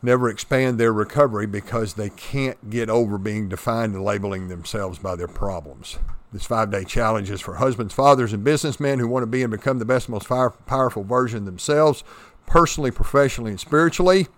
never 0.00 0.28
expand 0.28 0.78
their 0.78 0.92
recovery 0.92 1.46
because 1.46 1.94
they 1.94 2.10
can't 2.10 2.70
get 2.70 2.88
over 2.88 3.18
being 3.18 3.48
defined 3.48 3.94
and 3.94 4.04
labeling 4.04 4.48
themselves 4.48 4.98
by 4.98 5.16
their 5.16 5.28
problems. 5.28 5.98
This 6.32 6.46
five 6.46 6.70
day 6.70 6.84
challenge 6.84 7.30
is 7.30 7.40
for 7.40 7.56
husbands, 7.56 7.94
fathers, 7.94 8.32
and 8.32 8.44
businessmen 8.44 8.98
who 8.98 9.08
want 9.08 9.22
to 9.22 9.26
be 9.26 9.42
and 9.42 9.50
become 9.50 9.78
the 9.78 9.84
best, 9.84 10.08
most 10.08 10.28
powerful 10.28 11.02
version 11.02 11.44
themselves, 11.46 12.04
personally, 12.46 12.90
professionally, 12.90 13.50
and 13.50 13.60
spiritually. 13.60 14.28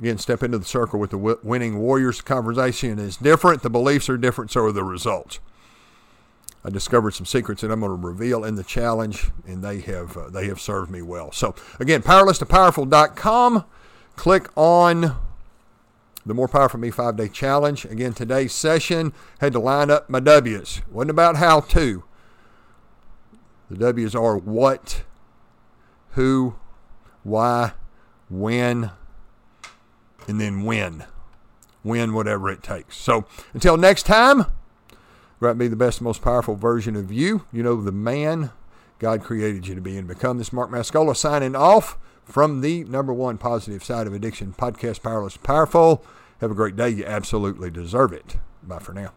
Again, 0.00 0.16
step 0.16 0.42
into 0.42 0.56
the 0.56 0.64
circle 0.64 0.98
with 0.98 1.10
the 1.10 1.18
winning 1.18 1.78
warriors. 1.78 2.22
Conversation 2.22 2.98
is 2.98 3.18
different, 3.18 3.62
the 3.62 3.70
beliefs 3.70 4.08
are 4.08 4.16
different, 4.16 4.50
so 4.50 4.64
are 4.64 4.72
the 4.72 4.82
results. 4.82 5.40
I 6.64 6.70
discovered 6.70 7.12
some 7.12 7.26
secrets 7.26 7.60
that 7.60 7.70
I'm 7.70 7.80
going 7.80 8.00
to 8.00 8.06
reveal 8.06 8.44
in 8.44 8.54
the 8.54 8.64
challenge, 8.64 9.30
and 9.46 9.62
they 9.62 9.80
have 9.80 10.16
uh, 10.16 10.28
they 10.28 10.46
have 10.46 10.60
served 10.60 10.90
me 10.90 11.00
well. 11.02 11.32
So 11.32 11.54
again, 11.78 12.02
powerless2powerful.com. 12.02 13.64
Click 14.16 14.48
on 14.56 15.16
the 16.26 16.34
More 16.34 16.48
Powerful 16.48 16.80
Me 16.80 16.90
five 16.90 17.16
day 17.16 17.28
challenge. 17.28 17.84
Again, 17.86 18.12
today's 18.12 18.52
session 18.52 19.12
had 19.40 19.52
to 19.52 19.58
line 19.58 19.90
up 19.90 20.10
my 20.10 20.20
W's. 20.20 20.82
wasn't 20.90 21.10
about 21.10 21.36
how 21.36 21.60
to. 21.60 22.04
The 23.70 23.76
W's 23.76 24.14
are 24.14 24.36
what, 24.36 25.02
who, 26.10 26.56
why, 27.22 27.72
when, 28.28 28.90
and 30.30 30.40
then 30.40 30.64
win. 30.64 31.04
Win 31.82 32.14
whatever 32.14 32.48
it 32.48 32.62
takes. 32.62 32.96
So 32.96 33.26
until 33.52 33.76
next 33.76 34.04
time, 34.04 34.46
right, 35.40 35.58
be 35.58 35.68
the 35.68 35.76
best, 35.76 36.00
most 36.00 36.22
powerful 36.22 36.54
version 36.54 36.94
of 36.94 37.10
you. 37.12 37.44
You 37.52 37.62
know, 37.62 37.82
the 37.82 37.92
man 37.92 38.50
God 39.00 39.24
created 39.24 39.66
you 39.66 39.74
to 39.74 39.80
be 39.80 39.96
and 39.96 40.06
become. 40.06 40.38
This 40.38 40.52
Mark 40.52 40.70
Mascola 40.70 41.16
signing 41.16 41.56
off 41.56 41.98
from 42.24 42.60
the 42.60 42.84
number 42.84 43.12
one 43.12 43.38
positive 43.38 43.82
side 43.82 44.06
of 44.06 44.12
addiction 44.12 44.54
podcast, 44.56 45.02
Powerless 45.02 45.36
Powerful. 45.36 46.04
Have 46.40 46.50
a 46.50 46.54
great 46.54 46.76
day. 46.76 46.90
You 46.90 47.04
absolutely 47.04 47.70
deserve 47.70 48.12
it. 48.12 48.36
Bye 48.62 48.78
for 48.78 48.92
now. 48.92 49.12